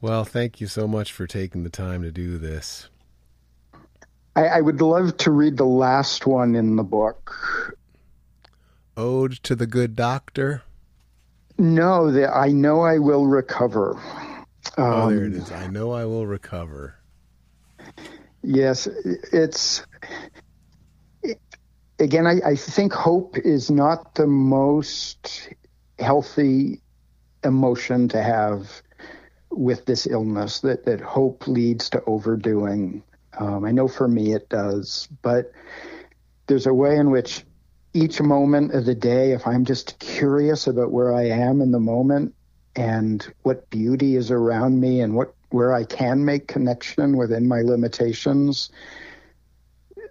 Well, 0.01 0.25
thank 0.25 0.61
you 0.61 0.67
so 0.67 0.87
much 0.87 1.13
for 1.13 1.27
taking 1.27 1.65
the 1.65 1.71
time 1.71 2.03
to 2.03 2.13
do 2.13 2.39
this. 2.39 2.89
I, 4.39 4.59
I 4.59 4.61
would 4.61 4.81
love 4.81 5.17
to 5.17 5.33
read 5.33 5.57
the 5.57 5.65
last 5.65 6.25
one 6.25 6.55
in 6.55 6.77
the 6.77 6.85
book. 6.85 7.77
Ode 8.97 9.33
to 9.43 9.57
the 9.57 9.67
Good 9.67 9.97
Doctor? 9.97 10.63
No, 11.59 12.13
the, 12.13 12.33
I 12.33 12.51
know 12.53 12.83
I 12.83 12.99
will 12.99 13.27
recover. 13.27 13.97
Um, 14.77 14.85
oh, 14.93 15.11
there 15.11 15.25
it 15.25 15.33
is. 15.33 15.51
I 15.51 15.67
know 15.67 15.91
I 15.91 16.05
will 16.05 16.25
recover. 16.25 16.95
Yes, 18.45 18.87
it's 19.33 19.85
again. 21.99 22.29
I, 22.29 22.41
I 22.47 22.55
think 22.55 22.93
hope 22.93 23.37
is 23.39 23.73
not 23.73 24.15
the 24.15 24.29
most 24.29 25.49
healthy 25.99 26.81
emotion 27.43 28.07
to 28.11 28.23
have 28.23 28.71
with 29.51 29.85
this 29.87 30.07
illness. 30.07 30.61
That 30.61 30.85
that 30.85 31.01
hope 31.01 31.49
leads 31.49 31.91
to 31.91 32.05
overdoing. 32.05 33.03
Um, 33.37 33.65
I 33.65 33.71
know 33.71 33.89
for 33.89 34.09
me 34.09 34.33
it 34.33 34.49
does, 34.49 35.09
but 35.23 35.53
there's 36.47 36.67
a 36.67 36.75
way 36.75 36.97
in 36.97 37.11
which 37.11 37.45
each 37.95 38.21
moment 38.21 38.75
of 38.75 38.85
the 38.85 38.95
day, 38.95 39.33
if 39.33 39.47
I'm 39.47 39.65
just 39.65 39.99
curious 39.99 40.67
about 40.67 40.93
where 40.93 41.13
I 41.13 41.25
am 41.25 41.61
in 41.61 41.71
the 41.71 41.81
moment 41.81 42.35
and 42.77 43.27
what 43.43 43.69
beauty 43.71 44.17
is 44.17 44.31
around 44.31 44.81
me 44.81 45.01
and 45.01 45.15
what 45.15 45.35
where 45.51 45.73
I 45.73 45.85
can 45.85 46.25
make 46.25 46.47
connection 46.47 47.17
within 47.17 47.49
my 47.49 47.63
limitations, 47.63 48.71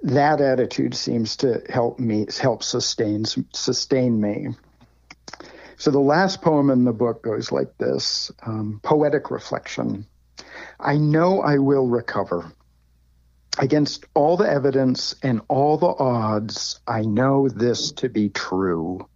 that 0.01 0.41
attitude 0.41 0.95
seems 0.95 1.36
to 1.38 1.62
help 1.69 1.99
me 1.99 2.25
help 2.39 2.63
sustain 2.63 3.25
sustain 3.25 4.19
me. 4.19 4.49
So 5.77 5.91
the 5.91 5.99
last 5.99 6.41
poem 6.41 6.71
in 6.71 6.86
the 6.86 6.93
book 6.93 7.21
goes 7.23 7.51
like 7.51 7.77
this: 7.77 8.32
um, 8.45 8.80
poetic 8.84 9.30
reflection. 9.30 10.06
I 10.80 10.97
know 10.97 11.41
I 11.41 11.58
will 11.60 11.88
recover. 11.88 12.51
Against 13.60 14.06
all 14.13 14.38
the 14.38 14.48
evidence 14.48 15.15
and 15.24 15.41
all 15.48 15.78
the 15.78 15.88
odds, 15.88 16.80
I 16.88 17.02
know 17.02 17.50
this 17.50 17.91
to 17.93 18.08
be 18.08 18.30
true. 18.30 19.08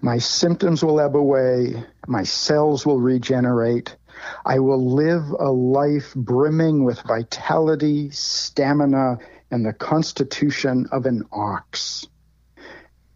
My 0.00 0.16
symptoms 0.16 0.82
will 0.82 0.98
ebb 0.98 1.14
away, 1.14 1.84
my 2.06 2.22
cells 2.22 2.86
will 2.86 3.00
regenerate. 3.00 3.94
I 4.46 4.60
will 4.60 4.94
live 4.94 5.24
a 5.38 5.50
life 5.50 6.14
brimming 6.14 6.84
with 6.84 7.02
vitality, 7.02 8.10
stamina, 8.10 9.18
and 9.50 9.66
the 9.66 9.74
constitution 9.74 10.86
of 10.90 11.04
an 11.04 11.24
ox. 11.30 12.06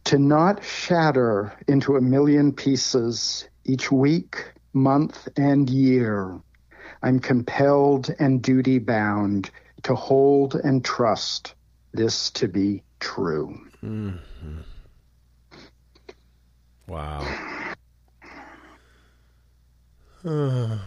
To 0.04 0.18
not 0.18 0.62
shatter 0.62 1.54
into 1.66 1.96
a 1.96 2.02
million 2.02 2.52
pieces 2.52 3.48
each 3.64 3.90
week, 3.90 4.52
month, 4.74 5.26
and 5.38 5.70
year, 5.70 6.38
I'm 7.02 7.18
compelled 7.20 8.14
and 8.18 8.42
duty 8.42 8.78
bound 8.78 9.50
to 9.84 9.94
hold 9.94 10.56
and 10.56 10.84
trust 10.84 11.54
this 11.92 12.30
to 12.30 12.48
be 12.48 12.82
true. 13.00 13.58
Mm-hmm. 13.82 14.58
Wow. 16.86 17.26
Uh. 20.24 20.78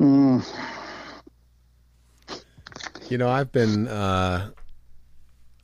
Mm. 0.00 0.44
You 3.08 3.18
know, 3.18 3.28
I've 3.28 3.52
been, 3.52 3.86
uh, 3.86 4.50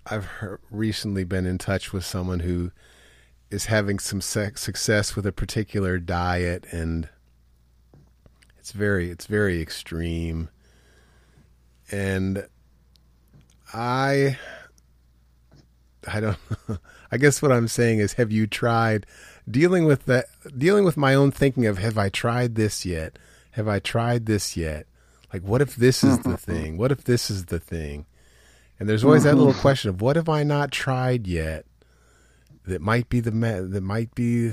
I've 0.06 0.28
recently 0.70 1.24
been 1.24 1.46
in 1.46 1.58
touch 1.58 1.92
with 1.92 2.04
someone 2.04 2.40
who 2.40 2.70
is 3.50 3.66
having 3.66 3.98
some 3.98 4.20
success 4.20 5.16
with 5.16 5.26
a 5.26 5.32
particular 5.32 5.98
diet 5.98 6.66
and 6.70 7.08
it's 8.60 8.72
very 8.72 9.10
it's 9.10 9.26
very 9.26 9.62
extreme. 9.62 10.50
And 11.90 12.46
I 13.72 14.38
I 16.06 16.20
don't 16.20 16.36
I 17.10 17.16
guess 17.16 17.40
what 17.40 17.52
I'm 17.52 17.68
saying 17.68 18.00
is 18.00 18.12
have 18.14 18.30
you 18.30 18.46
tried 18.46 19.06
dealing 19.50 19.86
with 19.86 20.04
that 20.04 20.26
dealing 20.56 20.84
with 20.84 20.98
my 20.98 21.14
own 21.14 21.30
thinking 21.30 21.64
of 21.66 21.78
have 21.78 21.96
I 21.96 22.10
tried 22.10 22.54
this 22.54 22.84
yet? 22.84 23.18
Have 23.52 23.66
I 23.66 23.78
tried 23.78 24.26
this 24.26 24.58
yet? 24.58 24.86
Like 25.32 25.42
what 25.42 25.62
if 25.62 25.74
this 25.74 26.04
is 26.04 26.18
the 26.18 26.30
mm-hmm. 26.30 26.52
thing? 26.52 26.76
What 26.76 26.92
if 26.92 27.04
this 27.04 27.30
is 27.30 27.46
the 27.46 27.60
thing? 27.60 28.04
And 28.78 28.88
there's 28.88 29.04
always 29.04 29.24
that 29.24 29.36
little 29.36 29.52
mm-hmm. 29.52 29.62
question 29.62 29.88
of 29.88 30.02
what 30.02 30.16
have 30.16 30.28
I 30.28 30.42
not 30.42 30.70
tried 30.70 31.26
yet 31.26 31.64
that 32.66 32.82
might 32.82 33.08
be 33.08 33.20
the 33.20 33.30
that 33.30 33.82
might 33.82 34.14
be 34.14 34.52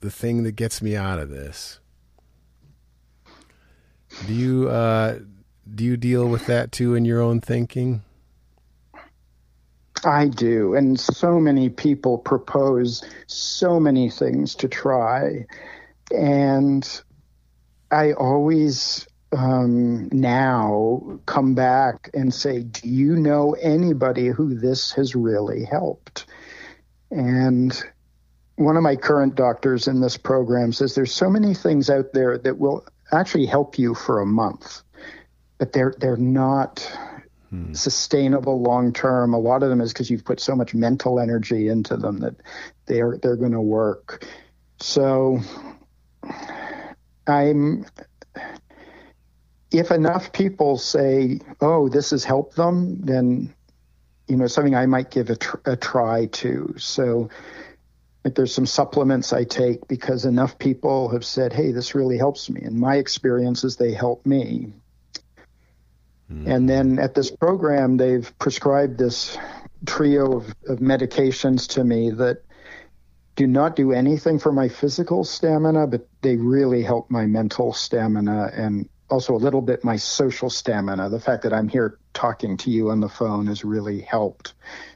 the 0.00 0.10
thing 0.10 0.42
that 0.42 0.52
gets 0.52 0.82
me 0.82 0.96
out 0.96 1.18
of 1.18 1.30
this. 1.30 1.80
Do 4.26 4.34
you 4.34 4.68
uh, 4.68 5.18
do 5.74 5.84
you 5.84 5.96
deal 5.96 6.28
with 6.28 6.46
that 6.46 6.72
too 6.72 6.94
in 6.94 7.04
your 7.04 7.20
own 7.20 7.40
thinking? 7.40 8.02
I 10.04 10.28
do, 10.28 10.74
and 10.74 10.98
so 10.98 11.38
many 11.38 11.68
people 11.68 12.18
propose 12.18 13.04
so 13.26 13.78
many 13.78 14.10
things 14.10 14.54
to 14.56 14.68
try, 14.68 15.46
and 16.10 17.02
I 17.90 18.12
always 18.12 19.06
um, 19.36 20.08
now 20.10 21.20
come 21.26 21.54
back 21.54 22.10
and 22.14 22.34
say, 22.34 22.62
"Do 22.62 22.88
you 22.88 23.16
know 23.16 23.52
anybody 23.60 24.28
who 24.28 24.54
this 24.54 24.92
has 24.92 25.14
really 25.14 25.64
helped?" 25.64 26.26
And 27.10 27.80
one 28.56 28.76
of 28.76 28.82
my 28.82 28.96
current 28.96 29.34
doctors 29.34 29.88
in 29.88 30.00
this 30.00 30.16
program 30.16 30.72
says 30.72 30.94
there's 30.94 31.14
so 31.14 31.30
many 31.30 31.54
things 31.54 31.90
out 31.90 32.12
there 32.12 32.38
that 32.38 32.58
will 32.58 32.84
actually 33.12 33.46
help 33.46 33.78
you 33.78 33.94
for 33.94 34.20
a 34.20 34.26
month, 34.26 34.82
but 35.58 35.72
they're 35.72 35.94
they're 35.98 36.16
not 36.16 36.80
hmm. 37.50 37.72
sustainable 37.72 38.60
long 38.60 38.92
term. 38.92 39.34
A 39.34 39.38
lot 39.38 39.62
of 39.62 39.68
them 39.68 39.80
is 39.80 39.92
because 39.92 40.10
you've 40.10 40.24
put 40.24 40.40
so 40.40 40.54
much 40.54 40.74
mental 40.74 41.20
energy 41.20 41.68
into 41.68 41.96
them 41.96 42.18
that 42.18 42.36
they're 42.86 43.18
they're 43.18 43.36
going 43.36 43.52
to 43.52 43.60
work. 43.60 44.26
So 44.80 45.40
I'm 47.26 47.86
if 49.70 49.90
enough 49.90 50.32
people 50.32 50.76
say, 50.78 51.40
"Oh, 51.60 51.88
this 51.88 52.10
has 52.10 52.24
helped 52.24 52.56
them," 52.56 53.00
then 53.00 53.54
you 54.28 54.36
know 54.36 54.46
something 54.46 54.74
I 54.74 54.86
might 54.86 55.10
give 55.10 55.30
a, 55.30 55.36
tr- 55.36 55.56
a 55.64 55.76
try 55.76 56.26
to. 56.26 56.74
So 56.78 57.30
like 58.24 58.34
there's 58.34 58.54
some 58.54 58.66
supplements 58.66 59.32
I 59.32 59.44
take 59.44 59.86
because 59.88 60.24
enough 60.24 60.58
people 60.58 61.08
have 61.08 61.24
said, 61.24 61.52
"Hey, 61.52 61.72
this 61.72 61.94
really 61.94 62.16
helps 62.16 62.48
me." 62.48 62.62
And 62.62 62.78
my 62.78 62.96
experience 62.96 63.64
is 63.64 63.76
they 63.76 63.92
help 63.92 64.24
me. 64.24 64.72
Mm. 66.30 66.46
And 66.46 66.68
then 66.68 66.98
at 66.98 67.14
this 67.14 67.30
program, 67.30 67.96
they've 67.96 68.32
prescribed 68.38 68.98
this 68.98 69.36
trio 69.86 70.36
of, 70.36 70.54
of 70.68 70.78
medications 70.78 71.68
to 71.70 71.84
me 71.84 72.10
that 72.10 72.42
do 73.34 73.46
not 73.46 73.76
do 73.76 73.92
anything 73.92 74.38
for 74.38 74.52
my 74.52 74.68
physical 74.68 75.24
stamina, 75.24 75.86
but 75.86 76.06
they 76.20 76.36
really 76.36 76.82
help 76.82 77.10
my 77.10 77.26
mental 77.26 77.72
stamina 77.72 78.50
and 78.54 78.88
also 79.10 79.34
a 79.34 79.36
little 79.36 79.62
bit 79.62 79.84
my 79.84 79.96
social 79.96 80.50
stamina. 80.50 81.08
The 81.08 81.20
fact 81.20 81.42
that 81.42 81.52
I'm 81.52 81.68
here 81.68 81.98
talking 82.14 82.56
to 82.58 82.70
you 82.70 82.90
on 82.90 83.00
the 83.00 83.08
phone 83.08 83.46
has 83.46 83.64
really 83.64 84.00
helped 84.00 84.54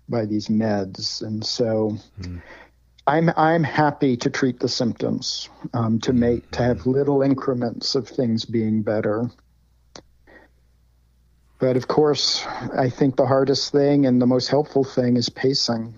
by 0.09 0.27
these 0.27 0.49
meds. 0.49 1.23
And 1.23 1.45
so 1.45 1.97
mm. 2.21 2.41
I'm 3.07 3.31
I'm 3.37 3.63
happy 3.63 4.17
to 4.17 4.31
treat 4.31 4.59
the 4.59 4.69
symptoms, 4.69 5.49
um, 5.75 6.01
to 6.01 6.13
make 6.13 6.51
to 6.53 6.63
have 6.63 6.87
little 6.87 7.23
increments 7.23 7.95
of 7.95 8.09
things 8.09 8.45
being 8.45 8.83
better. 8.83 9.31
But 11.59 11.77
of 11.77 11.89
course, 11.89 12.45
I 12.77 12.91
think 12.91 13.17
the 13.17 13.27
hardest 13.27 13.73
thing 13.73 14.07
and 14.07 14.21
the 14.21 14.27
most 14.27 14.49
helpful 14.49 14.85
thing 14.85 15.17
is 15.17 15.29
pacing. 15.29 15.95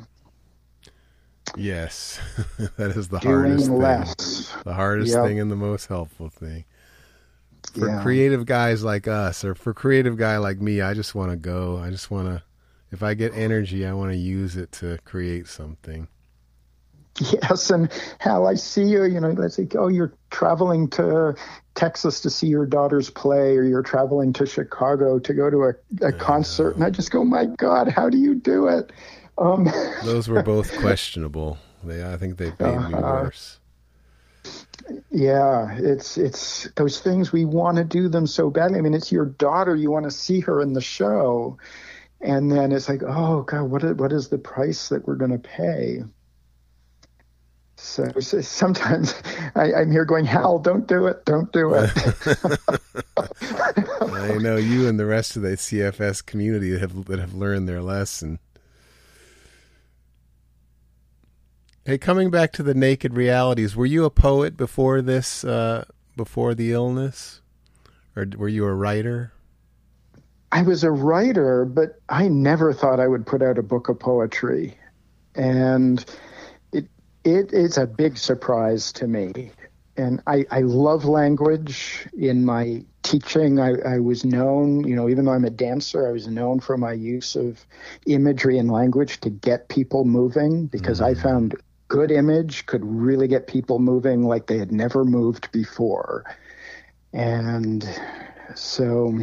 Yes, 1.57 2.21
that 2.77 2.91
is 2.91 3.09
the 3.09 3.19
Doing 3.21 3.35
hardest 3.35 3.71
less. 3.71 4.15
thing. 4.15 4.63
The 4.65 4.75
hardest 4.75 5.15
yep. 5.15 5.25
thing 5.25 5.41
and 5.41 5.51
the 5.51 5.57
most 5.57 5.87
helpful 5.87 6.29
thing. 6.29 6.65
For 7.73 7.89
yeah. 7.89 8.03
creative 8.03 8.47
guys 8.47 8.85
like 8.85 9.09
us, 9.09 9.45
or 9.45 9.55
for 9.55 9.73
creative 9.75 10.17
guy 10.17 10.37
like 10.37 10.61
me, 10.61 10.81
I 10.83 10.95
just 10.95 11.15
want 11.15 11.31
to 11.31 11.37
go. 11.37 11.79
I 11.79 11.91
just 11.91 12.11
want 12.11 12.29
to. 12.29 12.43
If 12.91 13.03
I 13.03 13.15
get 13.15 13.35
energy, 13.35 13.87
I 13.87 13.93
want 13.95 14.13
to 14.13 14.17
use 14.17 14.57
it 14.57 14.73
to 14.73 14.99
create 15.05 15.49
something. 15.49 16.09
Yes, 17.21 17.71
and 17.71 17.91
Hal, 18.19 18.47
I 18.47 18.55
see 18.55 18.85
you. 18.85 19.05
You 19.05 19.21
know, 19.21 19.31
let's 19.31 19.57
say, 19.57 19.67
oh, 19.77 19.89
you're 19.89 20.13
traveling 20.31 20.89
to 20.91 21.35
Texas 21.75 22.21
to 22.21 22.31
see 22.31 22.47
your 22.47 22.67
daughter's 22.67 23.11
play, 23.11 23.57
or 23.57 23.65
you're 23.65 23.83
traveling 23.83 24.33
to 24.35 24.47
Chicago 24.47 25.19
to 25.19 25.35
go 25.35 25.51
to 25.51 25.65
a, 25.65 26.07
a 26.07 26.13
concert, 26.13 26.77
and 26.77 26.85
I 26.85 26.91
just 26.91 27.11
go, 27.11 27.25
my 27.25 27.47
God, 27.47 27.89
how 27.89 28.09
do 28.09 28.19
you 28.19 28.35
do 28.35 28.69
it? 28.69 28.93
Um, 29.37 29.69
Those 30.05 30.29
were 30.29 30.43
both 30.43 30.77
questionable. 30.79 31.59
They, 31.85 32.05
I 32.05 32.17
think 32.17 32.37
they 32.37 32.47
made 32.47 32.61
uh, 32.61 32.81
me 32.81 32.95
worse. 32.95 33.59
Yeah, 35.11 35.77
it's 35.77 36.17
it's 36.17 36.69
those 36.77 37.01
things 37.01 37.31
we 37.31 37.45
want 37.45 37.77
to 37.77 37.85
do 37.85 38.09
them 38.09 38.27
so 38.27 38.51
badly. 38.51 38.79
I 38.79 38.83
mean, 38.83 38.95
it's 38.95 39.13
your 39.13 39.27
daughter; 39.27 39.77
you 39.77 39.91
want 39.91 40.05
to 40.05 40.11
see 40.11 40.41
her 40.41 40.63
in 40.63 40.73
the 40.73 40.81
show, 40.81 41.59
and 42.21 42.51
then 42.51 42.73
it's 42.73 42.89
like, 42.89 43.03
oh 43.03 43.43
God, 43.43 43.65
what 43.65 43.85
is, 43.85 43.95
what 43.97 44.13
is 44.13 44.29
the 44.29 44.39
price 44.39 44.89
that 44.89 45.07
we're 45.07 45.17
going 45.17 45.33
to 45.33 45.39
pay? 45.39 46.03
So, 47.81 48.11
so 48.19 48.41
sometimes 48.41 49.15
I, 49.55 49.71
am 49.71 49.93
here 49.93 50.05
going, 50.05 50.25
Hal, 50.25 50.59
don't 50.59 50.89
do 50.89 51.07
it, 51.07 51.25
don't 51.25 51.51
do 51.53 51.75
it. 51.75 51.91
I 54.13 54.37
know 54.39 54.57
you 54.57 54.89
and 54.89 54.99
the 54.99 55.07
rest 55.07 55.37
of 55.37 55.43
the 55.43 55.51
CFS 55.51 56.27
community 56.27 56.77
have 56.77 57.05
that 57.05 57.21
have 57.21 57.35
learned 57.35 57.69
their 57.69 57.81
lesson. 57.81 58.41
Hey, 61.85 61.99
coming 61.99 62.31
back 62.31 62.53
to 62.55 62.65
the 62.65 62.75
naked 62.75 63.15
realities, 63.15 63.77
were 63.77 63.87
you 63.87 64.05
a 64.05 64.11
poet 64.11 64.57
before 64.57 65.01
this? 65.01 65.45
Uh, 65.45 65.85
before 66.17 66.57
the 66.57 66.73
illness, 66.73 67.43
or 68.17 68.27
were 68.37 68.49
you 68.49 68.65
a 68.65 68.75
writer? 68.75 69.33
I 70.51 70.63
was 70.63 70.83
a 70.83 70.91
writer, 70.91 71.65
but 71.65 72.01
I 72.09 72.27
never 72.27 72.73
thought 72.73 72.99
I 72.99 73.07
would 73.07 73.25
put 73.25 73.41
out 73.41 73.57
a 73.57 73.63
book 73.63 73.89
of 73.89 74.01
poetry, 74.01 74.77
and 75.37 76.05
it 77.29 77.53
is 77.53 77.77
a 77.77 77.87
big 77.87 78.17
surprise 78.17 78.91
to 78.93 79.07
me. 79.07 79.51
And 79.97 80.23
I, 80.27 80.47
I 80.51 80.61
love 80.61 81.05
language. 81.05 82.07
In 82.17 82.45
my 82.45 82.85
teaching, 83.03 83.59
I, 83.61 83.75
I 83.81 83.99
was 83.99 84.25
known, 84.25 84.87
you 84.87 84.95
know, 84.95 85.09
even 85.09 85.25
though 85.25 85.33
I'm 85.33 85.45
a 85.45 85.51
dancer, 85.51 86.09
I 86.09 86.13
was 86.13 86.29
known 86.29 86.61
for 86.61 86.79
my 86.79 86.93
use 86.93 87.37
of 87.37 87.67
imagery 88.07 88.59
and 88.59 88.71
language 88.71 89.21
to 89.21 89.31
get 89.31 89.69
people 89.69 90.05
moving 90.05 90.67
because 90.67 91.01
mm-hmm. 91.01 91.19
I 91.19 91.23
found 91.23 91.57
good 91.89 92.11
image 92.11 92.67
could 92.67 92.85
really 92.85 93.29
get 93.29 93.47
people 93.47 93.79
moving 93.79 94.23
like 94.23 94.47
they 94.47 94.59
had 94.59 94.73
never 94.73 95.05
moved 95.05 95.51
before. 95.53 96.25
And 97.13 97.85
so 98.55 99.19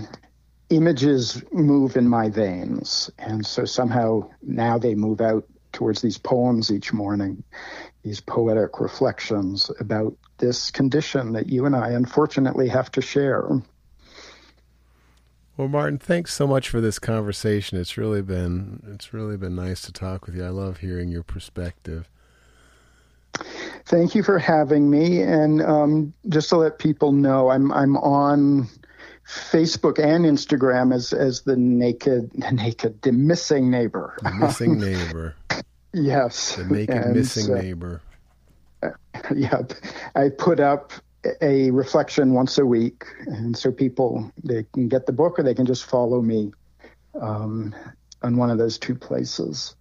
images 0.70 1.44
move 1.52 1.96
in 1.96 2.08
my 2.08 2.30
veins. 2.30 3.10
And 3.18 3.46
so 3.46 3.66
somehow 3.66 4.30
now 4.42 4.78
they 4.78 4.96
move 4.96 5.22
out 5.22 5.46
towards 5.76 6.02
these 6.02 6.18
poems 6.18 6.72
each 6.72 6.92
morning, 6.94 7.44
these 8.06 8.22
poetic 8.22 8.80
reflections 8.80 9.72
about 9.80 10.16
this 10.38 10.70
condition 10.70 11.34
that 11.34 11.50
you 11.50 11.66
and 11.66 11.76
I 11.76 11.90
unfortunately 11.90 12.70
have 12.70 12.92
to 12.92 13.02
share. 13.02 13.50
Well, 15.58 15.68
Martin, 15.68 15.98
thanks 15.98 16.32
so 16.32 16.46
much 16.46 16.70
for 16.70 16.80
this 16.80 17.00
conversation. 17.00 17.80
It's 17.80 17.98
really 17.98 18.22
been 18.22 18.84
it's 18.94 19.12
really 19.12 19.38
been 19.38 19.56
nice 19.56 19.82
to 19.84 19.92
talk 19.92 20.28
with 20.28 20.36
you. 20.36 20.46
I 20.46 20.50
love 20.50 20.78
hearing 20.78 21.10
your 21.10 21.24
perspective. 21.24 22.08
Thank 23.86 24.14
you 24.14 24.22
for 24.22 24.38
having 24.38 24.90
me. 24.90 25.22
And 25.22 25.62
um, 25.64 26.14
just 26.30 26.50
to 26.50 26.58
let 26.58 26.78
people 26.78 27.12
know, 27.12 27.50
I'm 27.50 27.72
I'm 27.72 27.98
on 27.98 28.68
Facebook 29.28 29.98
and 29.98 30.26
Instagram 30.26 30.94
as 30.94 31.12
as 31.12 31.42
the 31.42 31.56
naked 31.56 32.32
naked 32.52 33.02
the 33.02 33.14
missing 33.14 33.72
neighbor. 33.72 34.16
The 34.22 34.32
missing 34.32 34.80
neighbor. 34.80 35.36
yes. 35.96 36.56
The 36.56 36.66
naked 36.66 36.96
and, 36.96 37.16
missing 37.16 37.54
uh, 37.54 37.62
neighbor. 37.62 38.02
Yep. 39.34 39.74
I 40.14 40.30
put 40.30 40.60
up 40.60 40.92
a 41.42 41.72
reflection 41.72 42.34
once 42.34 42.58
a 42.58 42.66
week, 42.66 43.06
and 43.26 43.58
so 43.58 43.72
people 43.72 44.32
they 44.44 44.66
can 44.74 44.88
get 44.88 45.06
the 45.06 45.14
book 45.14 45.40
or 45.40 45.44
they 45.44 45.56
can 45.56 45.66
just 45.66 45.86
follow 45.86 46.22
me 46.22 46.52
um, 47.20 47.74
on 48.22 48.38
one 48.38 48.50
of 48.50 48.58
those 48.58 48.78
two 48.78 48.94
places. 48.96 49.76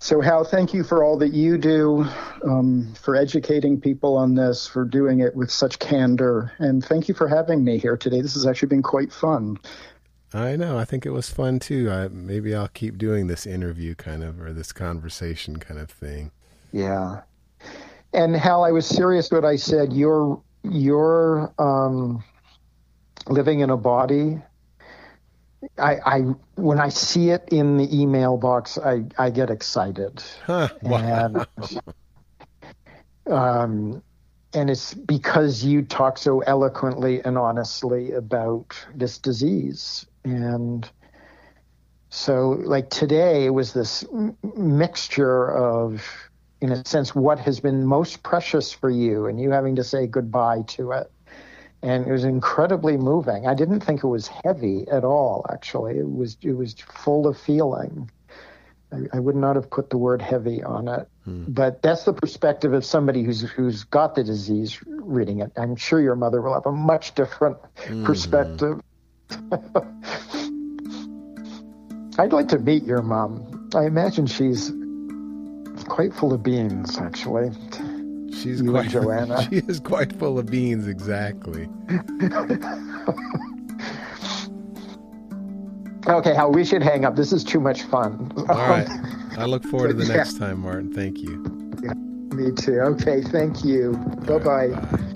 So, 0.00 0.20
Hal, 0.20 0.44
thank 0.44 0.72
you 0.72 0.84
for 0.84 1.02
all 1.02 1.18
that 1.18 1.32
you 1.32 1.58
do, 1.58 2.06
um, 2.44 2.94
for 2.94 3.16
educating 3.16 3.80
people 3.80 4.16
on 4.16 4.36
this, 4.36 4.64
for 4.64 4.84
doing 4.84 5.20
it 5.20 5.34
with 5.34 5.50
such 5.50 5.80
candor, 5.80 6.52
and 6.58 6.84
thank 6.84 7.08
you 7.08 7.14
for 7.14 7.26
having 7.26 7.64
me 7.64 7.78
here 7.78 7.96
today. 7.96 8.20
This 8.20 8.34
has 8.34 8.46
actually 8.46 8.68
been 8.68 8.82
quite 8.82 9.12
fun. 9.12 9.58
I 10.34 10.56
know. 10.56 10.78
I 10.78 10.84
think 10.84 11.06
it 11.06 11.10
was 11.10 11.30
fun 11.30 11.58
too. 11.58 11.90
I, 11.90 12.08
maybe 12.08 12.54
I'll 12.54 12.68
keep 12.68 12.98
doing 12.98 13.26
this 13.26 13.46
interview 13.46 13.94
kind 13.94 14.22
of 14.22 14.40
or 14.40 14.52
this 14.52 14.72
conversation 14.72 15.58
kind 15.58 15.80
of 15.80 15.90
thing. 15.90 16.30
Yeah. 16.72 17.22
And 18.12 18.36
Hal, 18.36 18.64
I 18.64 18.70
was 18.70 18.86
serious 18.86 19.30
when 19.30 19.44
I 19.44 19.56
said 19.56 19.92
you're 19.92 20.40
you're 20.62 21.52
um, 21.58 22.22
living 23.28 23.60
in 23.60 23.70
a 23.70 23.76
body 23.76 24.42
I, 25.78 25.96
I 26.04 26.18
when 26.54 26.78
I 26.78 26.88
see 26.88 27.30
it 27.30 27.48
in 27.50 27.76
the 27.76 28.00
email 28.00 28.36
box, 28.36 28.78
I, 28.78 29.04
I 29.18 29.30
get 29.30 29.50
excited. 29.50 30.22
Huh, 30.44 30.68
wow. 30.82 31.46
And, 31.56 31.80
um, 33.32 34.02
and 34.58 34.70
it's 34.70 34.94
because 34.94 35.64
you 35.64 35.82
talk 35.82 36.18
so 36.18 36.40
eloquently 36.40 37.22
and 37.24 37.38
honestly 37.38 38.12
about 38.12 38.74
this 38.94 39.18
disease. 39.18 40.06
And 40.24 40.88
so, 42.10 42.50
like 42.50 42.90
today, 42.90 43.46
it 43.46 43.50
was 43.50 43.72
this 43.72 44.04
mixture 44.56 45.50
of, 45.50 46.04
in 46.60 46.72
a 46.72 46.84
sense, 46.86 47.14
what 47.14 47.38
has 47.38 47.60
been 47.60 47.86
most 47.86 48.22
precious 48.22 48.72
for 48.72 48.90
you, 48.90 49.26
and 49.26 49.40
you 49.40 49.50
having 49.50 49.76
to 49.76 49.84
say 49.84 50.06
goodbye 50.06 50.62
to 50.68 50.92
it 50.92 51.10
and 51.82 52.06
it 52.06 52.12
was 52.12 52.24
incredibly 52.24 52.96
moving. 52.96 53.46
I 53.46 53.54
didn't 53.54 53.80
think 53.80 54.02
it 54.02 54.08
was 54.08 54.26
heavy 54.26 54.86
at 54.90 55.04
all. 55.04 55.46
Actually, 55.52 55.98
it 55.98 56.10
was 56.10 56.36
it 56.42 56.52
was 56.52 56.74
full 56.74 57.26
of 57.26 57.38
feeling. 57.38 58.10
I, 58.92 59.16
I 59.16 59.20
would 59.20 59.36
not 59.36 59.56
have 59.56 59.70
put 59.70 59.90
the 59.90 59.98
word 59.98 60.22
heavy 60.22 60.62
on 60.62 60.88
it, 60.88 61.08
hmm. 61.24 61.44
but 61.48 61.82
that's 61.82 62.04
the 62.04 62.12
perspective 62.12 62.72
of 62.72 62.84
somebody 62.84 63.22
who's 63.22 63.42
who's 63.42 63.84
got 63.84 64.14
the 64.14 64.24
disease 64.24 64.78
reading 64.86 65.40
it. 65.40 65.52
I'm 65.56 65.76
sure 65.76 66.00
your 66.00 66.16
mother 66.16 66.40
will 66.40 66.54
have 66.54 66.66
a 66.66 66.72
much 66.72 67.14
different 67.14 67.58
mm-hmm. 67.76 68.04
perspective. 68.04 68.80
I'd 72.18 72.32
like 72.32 72.48
to 72.48 72.58
meet 72.58 72.84
your 72.84 73.02
mom. 73.02 73.70
I 73.74 73.86
imagine 73.86 74.26
she's 74.26 74.72
quite 75.84 76.14
full 76.14 76.32
of 76.32 76.42
beans, 76.42 76.98
actually. 76.98 77.50
She's 78.32 78.60
you 78.60 78.70
quite, 78.70 78.88
Joanna. 78.90 79.46
She 79.48 79.56
is 79.56 79.80
quite 79.80 80.18
full 80.18 80.38
of 80.38 80.46
beans, 80.46 80.88
exactly. 80.88 81.68
okay, 86.08 86.34
Hal 86.34 86.52
we 86.52 86.64
should 86.64 86.82
hang 86.82 87.04
up. 87.04 87.16
This 87.16 87.32
is 87.32 87.44
too 87.44 87.60
much 87.60 87.82
fun. 87.82 88.32
All 88.48 88.68
right. 88.68 88.88
I 89.36 89.44
look 89.44 89.64
forward 89.70 89.88
to 89.88 89.94
the 89.94 90.12
next 90.12 90.34
yeah. 90.34 90.46
time, 90.46 90.60
Martin. 90.60 90.92
Thank 90.92 91.18
you. 91.18 91.44
Yeah, 91.82 91.94
me 92.34 92.52
too. 92.52 92.80
Okay, 92.80 93.22
thank 93.22 93.64
you. 93.64 93.92
Bye 94.26 94.38
bye. 94.38 95.08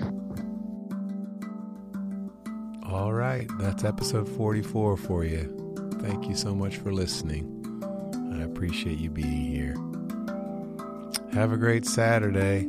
All 2.85 3.11
right, 3.11 3.47
that's 3.59 3.83
episode 3.83 4.29
44 4.29 4.97
for 4.97 5.23
you. 5.23 5.59
Thank 6.01 6.27
you 6.27 6.35
so 6.35 6.53
much 6.53 6.77
for 6.77 6.93
listening. 6.93 7.49
I 8.33 8.43
appreciate 8.43 8.99
you 8.99 9.09
being 9.09 9.45
here. 9.45 9.75
Have 11.33 11.51
a 11.51 11.57
great 11.57 11.85
Saturday. 11.85 12.59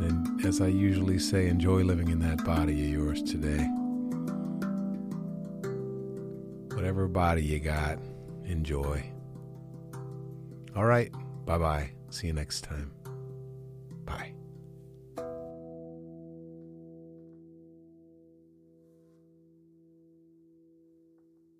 And 0.00 0.44
as 0.44 0.60
I 0.60 0.66
usually 0.66 1.18
say, 1.18 1.46
enjoy 1.46 1.82
living 1.82 2.08
in 2.08 2.18
that 2.20 2.44
body 2.44 2.84
of 2.84 2.90
yours 2.90 3.22
today. 3.22 3.68
Whatever 6.92 7.08
body 7.08 7.42
you 7.42 7.58
got, 7.58 7.98
enjoy. 8.44 9.02
All 10.76 10.84
right. 10.84 11.10
Bye 11.46 11.56
bye. 11.56 11.90
See 12.10 12.26
you 12.26 12.34
next 12.34 12.64
time. 12.64 12.92
Bye. 14.04 14.34